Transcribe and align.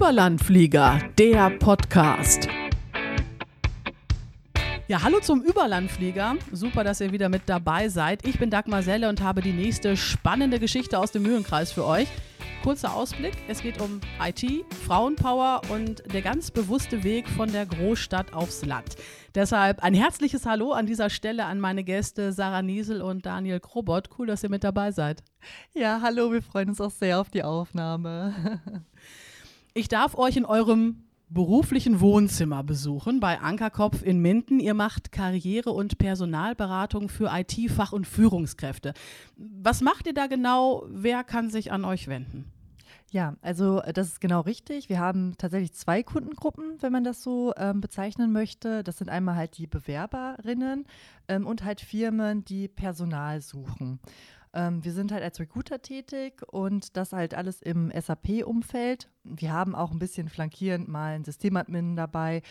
Überlandflieger, 0.00 0.98
der 1.18 1.50
Podcast. 1.50 2.48
Ja, 4.88 5.02
hallo 5.02 5.20
zum 5.20 5.42
Überlandflieger. 5.42 6.36
Super, 6.52 6.84
dass 6.84 7.02
ihr 7.02 7.12
wieder 7.12 7.28
mit 7.28 7.42
dabei 7.44 7.90
seid. 7.90 8.26
Ich 8.26 8.38
bin 8.38 8.48
Dagmar 8.48 8.82
Selle 8.82 9.10
und 9.10 9.20
habe 9.20 9.42
die 9.42 9.52
nächste 9.52 9.98
spannende 9.98 10.58
Geschichte 10.58 10.98
aus 10.98 11.12
dem 11.12 11.24
Mühlenkreis 11.24 11.70
für 11.70 11.84
euch. 11.84 12.08
Kurzer 12.62 12.94
Ausblick, 12.94 13.34
es 13.46 13.60
geht 13.60 13.78
um 13.78 14.00
IT, 14.24 14.64
Frauenpower 14.86 15.60
und 15.68 16.02
der 16.10 16.22
ganz 16.22 16.50
bewusste 16.50 17.04
Weg 17.04 17.28
von 17.28 17.52
der 17.52 17.66
Großstadt 17.66 18.32
aufs 18.32 18.64
Land. 18.64 18.96
Deshalb 19.34 19.84
ein 19.84 19.92
herzliches 19.92 20.46
Hallo 20.46 20.72
an 20.72 20.86
dieser 20.86 21.10
Stelle 21.10 21.44
an 21.44 21.60
meine 21.60 21.84
Gäste 21.84 22.32
Sarah 22.32 22.62
Niesel 22.62 23.02
und 23.02 23.26
Daniel 23.26 23.60
Krobot. 23.60 24.08
Cool, 24.18 24.28
dass 24.28 24.42
ihr 24.42 24.50
mit 24.50 24.64
dabei 24.64 24.92
seid. 24.92 25.22
Ja, 25.74 26.00
hallo, 26.02 26.32
wir 26.32 26.40
freuen 26.40 26.70
uns 26.70 26.80
auch 26.80 26.90
sehr 26.90 27.20
auf 27.20 27.28
die 27.28 27.42
Aufnahme. 27.42 28.62
Ich 29.80 29.88
darf 29.88 30.14
euch 30.14 30.36
in 30.36 30.44
eurem 30.44 31.04
beruflichen 31.30 32.00
Wohnzimmer 32.00 32.62
besuchen 32.62 33.18
bei 33.18 33.40
Ankerkopf 33.40 34.02
in 34.02 34.20
Minden. 34.20 34.60
Ihr 34.60 34.74
macht 34.74 35.10
Karriere- 35.10 35.70
und 35.70 35.96
Personalberatung 35.96 37.08
für 37.08 37.30
IT-Fach- 37.32 37.94
und 37.94 38.06
Führungskräfte. 38.06 38.92
Was 39.38 39.80
macht 39.80 40.06
ihr 40.06 40.12
da 40.12 40.26
genau? 40.26 40.84
Wer 40.90 41.24
kann 41.24 41.48
sich 41.48 41.72
an 41.72 41.86
euch 41.86 42.08
wenden? 42.08 42.44
Ja, 43.10 43.36
also 43.40 43.80
äh, 43.80 43.94
das 43.94 44.08
ist 44.08 44.20
genau 44.20 44.42
richtig. 44.42 44.90
Wir 44.90 44.98
haben 44.98 45.34
tatsächlich 45.38 45.72
zwei 45.72 46.02
Kundengruppen, 46.02 46.76
wenn 46.80 46.92
man 46.92 47.02
das 47.02 47.22
so 47.22 47.54
ähm, 47.56 47.80
bezeichnen 47.80 48.32
möchte. 48.32 48.84
Das 48.84 48.98
sind 48.98 49.08
einmal 49.08 49.34
halt 49.34 49.56
die 49.56 49.66
Bewerberinnen 49.66 50.84
ähm, 51.26 51.46
und 51.46 51.64
halt 51.64 51.80
Firmen, 51.80 52.44
die 52.44 52.68
Personal 52.68 53.40
suchen. 53.40 53.98
Ähm, 54.52 54.84
wir 54.84 54.92
sind 54.92 55.12
halt 55.12 55.22
als 55.22 55.38
Recruiter 55.38 55.80
tätig 55.80 56.42
und 56.48 56.96
das 56.96 57.12
halt 57.12 57.34
alles 57.34 57.62
im 57.62 57.90
SAP-Umfeld. 57.90 59.08
Wir 59.24 59.52
haben 59.52 59.74
auch 59.74 59.92
ein 59.92 59.98
bisschen 59.98 60.28
flankierend 60.28 60.88
mal 60.88 61.14
einen 61.14 61.24
Systemadmin 61.24 61.94
dabei 61.94 62.42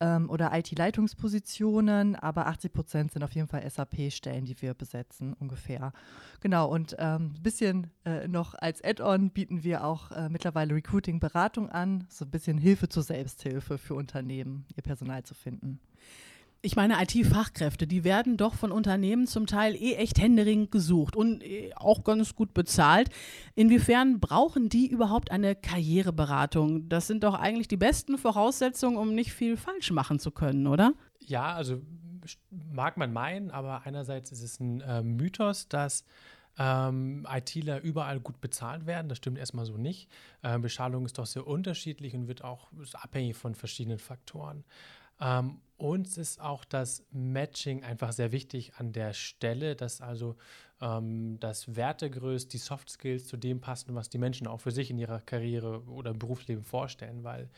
ähm, 0.00 0.28
oder 0.28 0.50
IT-Leitungspositionen, 0.52 2.16
aber 2.16 2.46
80 2.46 2.72
Prozent 2.72 3.12
sind 3.12 3.22
auf 3.22 3.32
jeden 3.32 3.46
Fall 3.46 3.68
SAP-Stellen, 3.68 4.44
die 4.44 4.60
wir 4.60 4.74
besetzen, 4.74 5.34
ungefähr. 5.34 5.92
Genau, 6.40 6.68
und 6.68 6.98
ein 6.98 7.22
ähm, 7.22 7.42
bisschen 7.42 7.90
äh, 8.04 8.26
noch 8.26 8.54
als 8.54 8.82
Add-on 8.82 9.30
bieten 9.30 9.62
wir 9.62 9.84
auch 9.84 10.10
äh, 10.10 10.28
mittlerweile 10.28 10.74
Recruiting-Beratung 10.74 11.70
an, 11.70 12.06
so 12.08 12.24
ein 12.24 12.30
bisschen 12.30 12.58
Hilfe 12.58 12.88
zur 12.88 13.04
Selbsthilfe 13.04 13.78
für 13.78 13.94
Unternehmen, 13.94 14.66
ihr 14.76 14.82
Personal 14.82 15.22
zu 15.22 15.34
finden 15.34 15.80
ich 16.64 16.76
meine, 16.76 17.02
IT-Fachkräfte, 17.02 17.86
die 17.86 18.04
werden 18.04 18.36
doch 18.38 18.54
von 18.54 18.72
Unternehmen 18.72 19.26
zum 19.26 19.46
Teil 19.46 19.74
eh 19.74 19.96
echt 19.96 20.18
händeringend 20.18 20.70
gesucht 20.70 21.14
und 21.14 21.44
eh 21.44 21.74
auch 21.76 22.04
ganz 22.04 22.34
gut 22.34 22.54
bezahlt. 22.54 23.10
Inwiefern 23.54 24.18
brauchen 24.18 24.70
die 24.70 24.88
überhaupt 24.88 25.30
eine 25.30 25.54
Karriereberatung? 25.54 26.88
Das 26.88 27.06
sind 27.06 27.22
doch 27.22 27.34
eigentlich 27.34 27.68
die 27.68 27.76
besten 27.76 28.16
Voraussetzungen, 28.16 28.96
um 28.96 29.14
nicht 29.14 29.32
viel 29.32 29.58
falsch 29.58 29.90
machen 29.90 30.18
zu 30.18 30.30
können, 30.30 30.66
oder? 30.66 30.94
Ja, 31.20 31.52
also 31.52 31.82
mag 32.50 32.96
man 32.96 33.12
meinen, 33.12 33.50
aber 33.50 33.82
einerseits 33.84 34.32
ist 34.32 34.42
es 34.42 34.58
ein 34.58 34.80
äh, 34.80 35.02
Mythos, 35.02 35.68
dass 35.68 36.04
ähm, 36.58 37.26
ITler 37.30 37.82
überall 37.82 38.20
gut 38.20 38.40
bezahlt 38.40 38.86
werden. 38.86 39.08
Das 39.08 39.18
stimmt 39.18 39.38
erstmal 39.38 39.66
so 39.66 39.76
nicht. 39.76 40.08
Äh, 40.42 40.58
Bezahlung 40.58 41.04
ist 41.04 41.18
doch 41.18 41.26
sehr 41.26 41.46
unterschiedlich 41.46 42.14
und 42.14 42.28
wird 42.28 42.42
auch 42.42 42.68
abhängig 42.94 43.36
von 43.36 43.54
verschiedenen 43.54 43.98
Faktoren. 43.98 44.64
Ähm, 45.24 45.60
uns 45.76 46.18
ist 46.18 46.40
auch 46.40 46.64
das 46.64 47.04
Matching 47.10 47.82
einfach 47.82 48.12
sehr 48.12 48.30
wichtig 48.30 48.72
an 48.78 48.92
der 48.92 49.12
Stelle, 49.12 49.74
dass 49.74 50.00
also 50.00 50.36
ähm, 50.80 51.38
das 51.40 51.74
Wertegerüst, 51.74 52.52
die 52.52 52.58
Soft 52.58 52.90
Skills 52.90 53.26
zu 53.26 53.36
dem 53.36 53.60
passen, 53.60 53.94
was 53.94 54.08
die 54.08 54.18
Menschen 54.18 54.46
auch 54.46 54.60
für 54.60 54.70
sich 54.70 54.90
in 54.90 54.98
ihrer 54.98 55.20
Karriere 55.20 55.82
oder 55.88 56.14
Berufsleben 56.14 56.64
vorstellen, 56.64 57.24
weil 57.24 57.48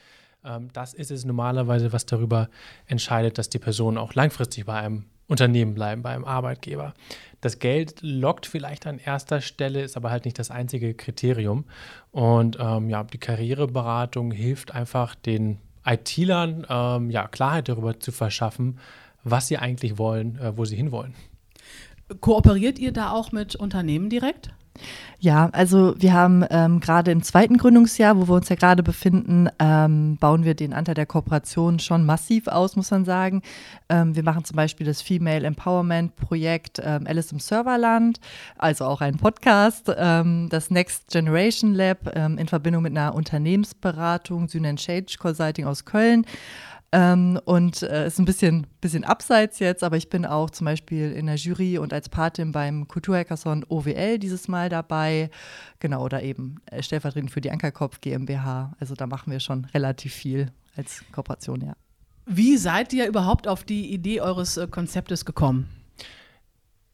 ähm, 0.44 0.68
das 0.72 0.94
ist 0.94 1.10
es 1.10 1.24
normalerweise, 1.24 1.92
was 1.92 2.06
darüber 2.06 2.48
entscheidet, 2.86 3.36
dass 3.38 3.50
die 3.50 3.58
Personen 3.58 3.98
auch 3.98 4.14
langfristig 4.14 4.64
bei 4.64 4.74
einem 4.74 5.04
Unternehmen 5.28 5.74
bleiben, 5.74 6.02
bei 6.02 6.10
einem 6.10 6.24
Arbeitgeber. 6.24 6.94
Das 7.40 7.58
Geld 7.58 8.00
lockt 8.00 8.46
vielleicht 8.46 8.86
an 8.86 8.98
erster 8.98 9.40
Stelle, 9.40 9.82
ist 9.82 9.96
aber 9.96 10.10
halt 10.10 10.24
nicht 10.24 10.38
das 10.38 10.50
einzige 10.52 10.94
Kriterium. 10.94 11.64
Und 12.12 12.58
ähm, 12.60 12.88
ja, 12.88 13.02
die 13.02 13.18
Karriereberatung 13.18 14.30
hilft 14.30 14.72
einfach 14.72 15.16
den 15.16 15.58
IT-Lern 15.86 16.66
ähm, 16.68 17.10
ja, 17.10 17.28
Klarheit 17.28 17.68
darüber 17.68 17.98
zu 18.00 18.12
verschaffen, 18.12 18.78
was 19.24 19.48
sie 19.48 19.58
eigentlich 19.58 19.98
wollen, 19.98 20.38
äh, 20.38 20.56
wo 20.56 20.64
sie 20.64 20.76
hinwollen. 20.76 21.14
Kooperiert 22.20 22.78
ihr 22.78 22.92
da 22.92 23.10
auch 23.10 23.32
mit 23.32 23.56
Unternehmen 23.56 24.10
direkt? 24.10 24.50
Ja, 25.18 25.48
also 25.52 25.94
wir 25.98 26.12
haben 26.12 26.44
ähm, 26.50 26.80
gerade 26.80 27.10
im 27.10 27.22
zweiten 27.22 27.56
Gründungsjahr, 27.56 28.16
wo 28.16 28.28
wir 28.28 28.34
uns 28.34 28.48
ja 28.48 28.56
gerade 28.56 28.82
befinden, 28.82 29.48
ähm, 29.58 30.18
bauen 30.18 30.44
wir 30.44 30.54
den 30.54 30.72
Anteil 30.72 30.94
der 30.94 31.06
Kooperation 31.06 31.78
schon 31.78 32.04
massiv 32.04 32.48
aus, 32.48 32.76
muss 32.76 32.90
man 32.90 33.04
sagen. 33.04 33.42
Ähm, 33.88 34.14
wir 34.14 34.22
machen 34.22 34.44
zum 34.44 34.56
Beispiel 34.56 34.86
das 34.86 35.00
Female 35.00 35.46
Empowerment 35.46 36.14
Projekt 36.16 36.80
ähm, 36.84 37.06
Alice 37.06 37.32
im 37.32 37.40
Serverland, 37.40 38.20
also 38.58 38.84
auch 38.84 39.00
ein 39.00 39.16
Podcast, 39.16 39.90
ähm, 39.96 40.48
das 40.50 40.70
Next 40.70 41.08
Generation 41.10 41.74
Lab 41.74 42.14
ähm, 42.14 42.36
in 42.38 42.46
Verbindung 42.46 42.82
mit 42.82 42.96
einer 42.96 43.14
Unternehmensberatung, 43.14 44.48
Synen 44.48 44.76
Change 44.76 45.16
Consulting 45.18 45.64
aus 45.64 45.84
Köln. 45.84 46.26
Ähm, 46.92 47.40
und 47.44 47.82
äh, 47.82 48.06
ist 48.06 48.18
ein 48.18 48.24
bisschen, 48.24 48.66
bisschen 48.80 49.04
abseits 49.04 49.58
jetzt, 49.58 49.82
aber 49.82 49.96
ich 49.96 50.08
bin 50.08 50.24
auch 50.24 50.50
zum 50.50 50.66
Beispiel 50.66 51.12
in 51.12 51.26
der 51.26 51.34
Jury 51.34 51.78
und 51.78 51.92
als 51.92 52.08
Patin 52.08 52.52
beim 52.52 52.86
Kulturhackathon 52.86 53.64
OWL 53.68 54.18
dieses 54.18 54.46
Mal 54.46 54.68
dabei. 54.68 55.30
Genau, 55.80 56.04
oder 56.04 56.22
eben 56.22 56.56
äh, 56.66 56.82
stellvertretend 56.82 57.30
für 57.30 57.40
die 57.40 57.50
Ankerkopf 57.50 58.00
GmbH. 58.00 58.74
Also 58.78 58.94
da 58.94 59.06
machen 59.06 59.32
wir 59.32 59.40
schon 59.40 59.64
relativ 59.66 60.14
viel 60.14 60.52
als 60.76 61.04
Kooperation, 61.12 61.60
ja. 61.60 61.74
Wie 62.24 62.56
seid 62.56 62.92
ihr 62.92 63.06
überhaupt 63.06 63.46
auf 63.46 63.64
die 63.64 63.92
Idee 63.92 64.20
eures 64.20 64.56
äh, 64.56 64.66
Konzeptes 64.66 65.24
gekommen? 65.24 65.68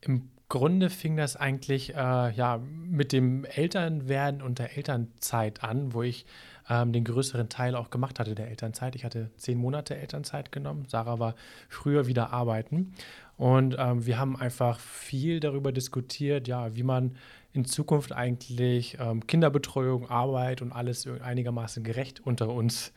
Im 0.01 0.32
Grunde 0.53 0.91
fing 0.91 1.17
das 1.17 1.35
eigentlich 1.35 1.95
äh, 1.95 2.31
ja, 2.31 2.61
mit 2.85 3.13
dem 3.13 3.47
Elternwerden 3.47 4.43
und 4.43 4.59
der 4.59 4.77
Elternzeit 4.77 5.65
an, 5.65 5.95
wo 5.95 6.03
ich 6.03 6.27
ähm, 6.69 6.93
den 6.93 7.05
größeren 7.05 7.49
Teil 7.49 7.75
auch 7.75 7.89
gemacht 7.89 8.21
hatte 8.21 8.35
der 8.35 8.49
Elternzeit. 8.49 8.95
Ich 8.95 9.03
hatte 9.07 9.31
zehn 9.39 9.57
Monate 9.57 9.97
Elternzeit 9.97 10.53
genommen. 10.53 10.85
Sarah 10.89 11.19
war 11.19 11.37
früher 11.71 12.07
wieder 12.07 12.35
arbeiten. 12.35 12.93
Und 13.39 13.77
ähm, 13.79 14.05
wir 14.05 14.19
haben 14.19 14.37
einfach 14.37 14.79
viel 14.79 15.41
darüber 15.41 15.73
diskutiert, 15.73 16.47
ja, 16.47 16.77
wie 16.77 16.83
man 16.83 17.17
in 17.55 17.65
Zukunft 17.65 18.13
eigentlich 18.13 18.99
ähm, 19.01 19.27
Kinderbetreuung, 19.27 20.11
Arbeit 20.11 20.61
und 20.61 20.71
alles 20.71 21.09
einigermaßen 21.09 21.83
gerecht 21.83 22.21
unter 22.27 22.51
uns 22.51 22.93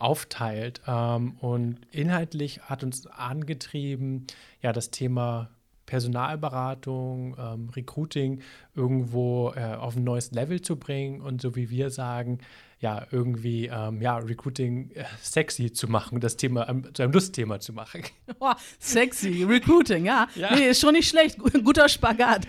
aufteilt. 0.00 0.80
Ähm, 0.88 1.36
und 1.38 1.78
inhaltlich 1.92 2.62
hat 2.62 2.82
uns 2.82 3.06
angetrieben, 3.06 4.26
ja, 4.60 4.72
das 4.72 4.90
Thema 4.90 5.50
Personalberatung, 5.86 7.36
ähm, 7.38 7.68
Recruiting 7.70 8.40
irgendwo 8.74 9.52
äh, 9.56 9.74
auf 9.74 9.96
ein 9.96 10.04
neues 10.04 10.32
Level 10.32 10.60
zu 10.60 10.76
bringen. 10.76 11.20
Und 11.20 11.40
so 11.40 11.56
wie 11.56 11.70
wir 11.70 11.90
sagen, 11.90 12.38
ja, 12.78 13.06
irgendwie 13.10 13.66
ähm, 13.72 14.02
ja, 14.02 14.18
Recruiting 14.18 14.90
äh, 14.90 15.04
sexy 15.22 15.72
zu 15.72 15.88
machen, 15.88 16.20
das 16.20 16.36
Thema 16.36 16.68
ähm, 16.68 16.84
zu 16.92 17.02
einem 17.02 17.12
Lustthema 17.12 17.58
zu 17.58 17.72
machen. 17.72 18.02
Oh, 18.38 18.52
sexy, 18.78 19.44
Recruiting, 19.44 20.04
ja. 20.04 20.28
ja. 20.34 20.54
Nee, 20.54 20.68
ist 20.68 20.80
schon 20.80 20.92
nicht 20.92 21.08
schlecht. 21.08 21.38
Guter 21.38 21.88
Spagat. 21.88 22.46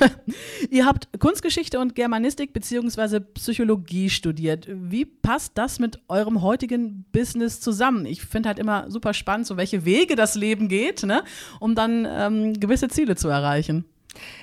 Ihr 0.70 0.86
habt 0.86 1.08
Kunstgeschichte 1.18 1.78
und 1.78 1.94
Germanistik 1.94 2.54
bzw. 2.54 3.20
Psychologie 3.20 4.08
studiert. 4.08 4.66
Wie 4.70 5.04
passt 5.04 5.58
das 5.58 5.80
mit 5.80 6.00
eurem 6.08 6.40
heutigen 6.40 7.04
Business 7.12 7.60
zusammen? 7.60 8.06
Ich 8.06 8.22
finde 8.22 8.48
halt 8.48 8.58
immer 8.58 8.90
super 8.90 9.12
spannend, 9.12 9.46
so 9.46 9.58
welche 9.58 9.84
Wege 9.84 10.16
das 10.16 10.34
Leben 10.34 10.68
geht, 10.68 11.02
ne, 11.02 11.22
um 11.60 11.74
dann 11.74 12.06
ähm, 12.08 12.54
gewisse 12.54 12.88
Ziele 12.88 13.16
zu 13.16 13.28
erreichen. 13.28 13.84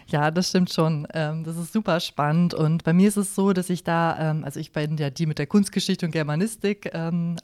Ja, 0.07 0.29
das 0.29 0.49
stimmt 0.49 0.71
schon. 0.71 1.07
Ähm, 1.13 1.43
das 1.43 1.57
ist 1.57 1.73
super 1.73 1.99
spannend. 1.99 2.53
Und 2.53 2.83
bei 2.83 2.93
mir 2.93 3.07
ist 3.07 3.17
es 3.17 3.33
so, 3.33 3.53
dass 3.53 3.71
ich 3.71 3.83
da, 3.83 4.31
ähm, 4.31 4.43
also 4.43 4.59
ich 4.59 4.71
bin 4.71 4.97
ja 4.97 5.09
die 5.09 5.25
mit 5.25 5.39
der 5.39 5.47
Kunstgeschichte 5.47 6.05
und 6.05 6.11
Germanistik 6.11 6.91
ähm, 6.93 7.37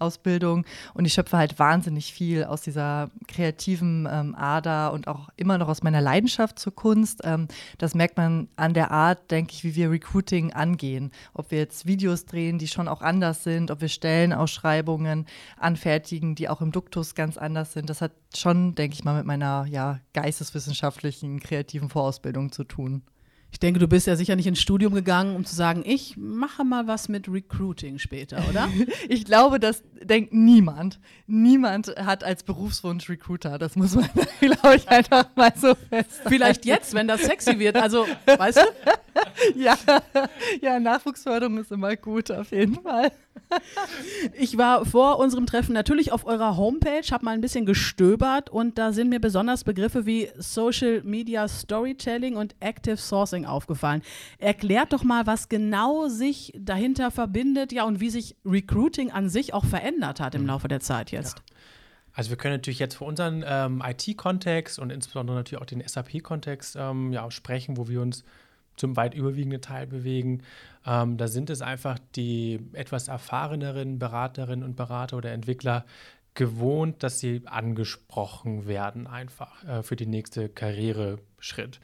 und 0.94 1.06
ich 1.06 1.13
schöpfe 1.13 1.38
halt 1.38 1.57
wahnsinnig 1.57 2.13
viel 2.13 2.44
aus 2.44 2.62
dieser 2.62 3.09
kreativen 3.27 4.07
ähm, 4.12 4.35
Ader 4.35 4.94
und 4.94 5.07
auch 5.07 5.30
immer 5.38 5.57
noch 5.57 5.69
aus 5.69 5.81
meiner 5.81 6.01
Leidenschaft 6.01 6.59
zur 6.59 6.75
Kunst. 6.75 7.21
Ähm, 7.24 7.47
das 7.80 7.95
merkt 7.95 8.18
man 8.18 8.47
an 8.57 8.75
der 8.75 8.91
Art, 8.91 9.31
denke 9.31 9.53
ich, 9.53 9.63
wie 9.63 9.75
wir 9.75 9.89
Recruiting 9.89 10.53
angehen. 10.53 11.12
Ob 11.33 11.50
wir 11.50 11.57
jetzt 11.57 11.88
Videos 11.88 12.25
drehen, 12.25 12.59
die 12.59 12.68
schon 12.68 12.88
auch 12.88 13.01
anders 13.01 13.44
sind, 13.44 13.71
ob 13.71 13.81
wir 13.81 13.89
Stellenausschreibungen 13.89 15.25
anfertigen, 15.57 16.35
die 16.35 16.47
auch 16.47 16.62
im 16.62 16.71
Duktus 16.71 17.15
ganz 17.15 17.38
anders 17.38 17.74
sind. 17.74 17.89
Das 17.89 18.01
hat 18.01 18.12
schon, 18.35 18.75
denke 18.75 18.94
ich 18.94 19.03
mal, 19.03 19.15
mit 19.15 19.25
meiner 19.25 19.65
ja, 19.68 20.00
geisteswissenschaftlichen, 20.13 21.39
kreativen 21.39 21.89
Vorausbildung 21.89 22.50
zu 22.51 22.63
tun. 22.63 23.03
Ich 23.51 23.59
denke, 23.59 23.80
du 23.80 23.88
bist 23.88 24.07
ja 24.07 24.15
sicher 24.15 24.36
nicht 24.36 24.48
ins 24.48 24.62
Studium 24.62 24.94
gegangen, 24.94 25.36
um 25.36 25.44
zu 25.44 25.56
sagen, 25.56 25.83
ich 25.86 26.15
mache 26.15 26.63
mal 26.63 26.88
was 26.88 27.09
mit 27.09 27.27
Recruiting 27.27 27.98
später, 27.98 28.42
oder? 28.50 28.69
ich 29.09 29.25
glaube, 29.25 29.59
dass 29.59 29.83
denkt 30.03 30.33
niemand, 30.33 31.00
niemand 31.27 31.88
hat 31.98 32.24
als 32.24 32.44
Berufswunsch 32.44 33.09
Recruiter. 33.09 33.57
Das 33.57 33.75
muss 33.75 33.95
man, 33.95 34.09
glaube 34.39 34.75
ich, 34.75 34.89
einfach 34.89 35.27
mal 35.36 35.53
so 35.56 35.75
festhalten. 35.75 36.30
Vielleicht 36.30 36.65
jetzt, 36.65 36.94
wenn 36.94 37.07
das 37.07 37.21
sexy 37.21 37.59
wird. 37.59 37.77
Also, 37.77 38.06
weißt 38.25 38.57
du? 38.57 38.62
ja, 39.56 39.77
ja, 40.62 40.80
Nachwuchsförderung 40.80 41.57
ist 41.57 41.71
immer 41.71 41.95
gut, 41.95 42.31
auf 42.31 42.51
jeden 42.51 42.81
Fall. 42.81 43.12
Ich 44.38 44.57
war 44.57 44.86
vor 44.86 45.19
unserem 45.19 45.45
Treffen 45.45 45.74
natürlich 45.74 46.12
auf 46.13 46.25
eurer 46.25 46.56
Homepage, 46.56 47.04
habe 47.12 47.25
mal 47.25 47.31
ein 47.31 47.42
bisschen 47.42 47.65
gestöbert 47.65 48.50
und 48.50 48.77
da 48.77 48.94
sind 48.94 49.09
mir 49.09 49.19
besonders 49.19 49.65
Begriffe 49.65 50.06
wie 50.06 50.30
Social 50.38 51.01
Media 51.04 51.47
Storytelling 51.47 52.38
und 52.38 52.56
Active 52.62 52.97
Sourcing 52.97 53.45
aufgefallen. 53.45 54.04
Erklärt 54.38 54.94
doch 54.94 55.04
mal, 55.04 55.27
was 55.27 55.50
genau 55.50 56.07
sich 56.07 56.54
dahinter 56.57 57.12
verbindet, 57.12 57.74
ja, 57.74 57.83
und 57.83 58.00
wie 58.00 58.09
sich 58.09 58.38
Recruiting 58.45 59.12
an 59.12 59.30
sich 59.30 59.54
auch 59.54 59.65
verändert 59.65 59.90
hat 60.01 60.35
im 60.35 60.41
mhm. 60.41 60.47
Laufe 60.47 60.67
der 60.67 60.79
Zeit 60.79 61.11
jetzt. 61.11 61.39
Ja. 61.39 61.55
Also 62.13 62.29
wir 62.29 62.38
können 62.38 62.55
natürlich 62.55 62.79
jetzt 62.79 62.95
für 62.95 63.05
unseren 63.05 63.43
ähm, 63.45 63.81
IT-Kontext 63.85 64.79
und 64.79 64.89
insbesondere 64.89 65.38
natürlich 65.38 65.61
auch 65.61 65.65
den 65.65 65.85
SAP-Kontext 65.85 66.75
ähm, 66.77 67.13
ja, 67.13 67.29
sprechen, 67.31 67.77
wo 67.77 67.88
wir 67.88 68.01
uns 68.01 68.23
zum 68.75 68.97
weit 68.97 69.13
überwiegenden 69.13 69.61
Teil 69.61 69.88
bewegen. 69.88 70.43
Ähm, 70.85 71.17
da 71.17 71.27
sind 71.27 71.49
es 71.49 71.61
einfach 71.61 71.99
die 72.15 72.59
etwas 72.73 73.07
erfahreneren 73.07 73.99
Beraterinnen 73.99 74.65
und 74.65 74.75
Berater 74.75 75.17
oder 75.17 75.31
Entwickler 75.31 75.85
gewohnt, 76.33 77.03
dass 77.03 77.19
sie 77.19 77.44
angesprochen 77.45 78.65
werden, 78.65 79.07
einfach 79.07 79.63
äh, 79.65 79.83
für 79.83 79.95
den 79.95 80.09
nächsten 80.09 80.53
Karriereschritt. 80.53 81.79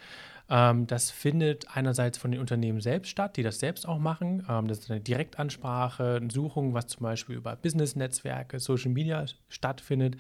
Ähm, 0.50 0.88
das 0.88 1.12
findet 1.12 1.76
einerseits 1.76 2.18
von 2.18 2.32
den 2.32 2.40
Unternehmen 2.40 2.80
selbst 2.80 3.10
statt, 3.10 3.38
die 3.38 3.44
das 3.44 3.60
selbst 3.60 3.88
auch 3.88 4.00
machen. 4.00 4.46
Ähm, 4.50 4.68
das 4.68 4.80
ist 4.80 4.92
eine 4.92 5.02
Direktansprache, 5.02 6.16
eine 6.16 6.32
Suchung, 6.32 6.74
was 6.74 6.88
zum 6.88 7.04
Beispiel 7.04 7.36
über 7.36 7.56
Business-Netzwerke, 7.56 8.60
Social 8.60 8.92
Media 8.92 9.26
stattfindet. 9.50 10.18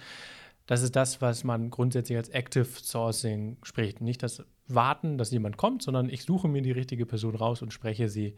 Das 0.65 0.81
ist 0.81 0.95
das, 0.97 1.21
was 1.21 1.45
man 1.45 1.69
grundsätzlich 1.69 2.17
als 2.17 2.29
Active 2.29 2.65
Sourcing 2.65 3.57
spricht. 3.63 4.01
Nicht 4.01 4.21
das 4.21 4.43
Warten, 4.67 5.17
dass 5.17 5.31
jemand 5.31 5.55
kommt, 5.55 5.81
sondern 5.81 6.09
ich 6.09 6.23
suche 6.23 6.49
mir 6.49 6.61
die 6.61 6.71
richtige 6.71 7.05
Person 7.05 7.35
raus 7.35 7.61
und 7.61 7.71
spreche 7.71 8.09
sie 8.09 8.35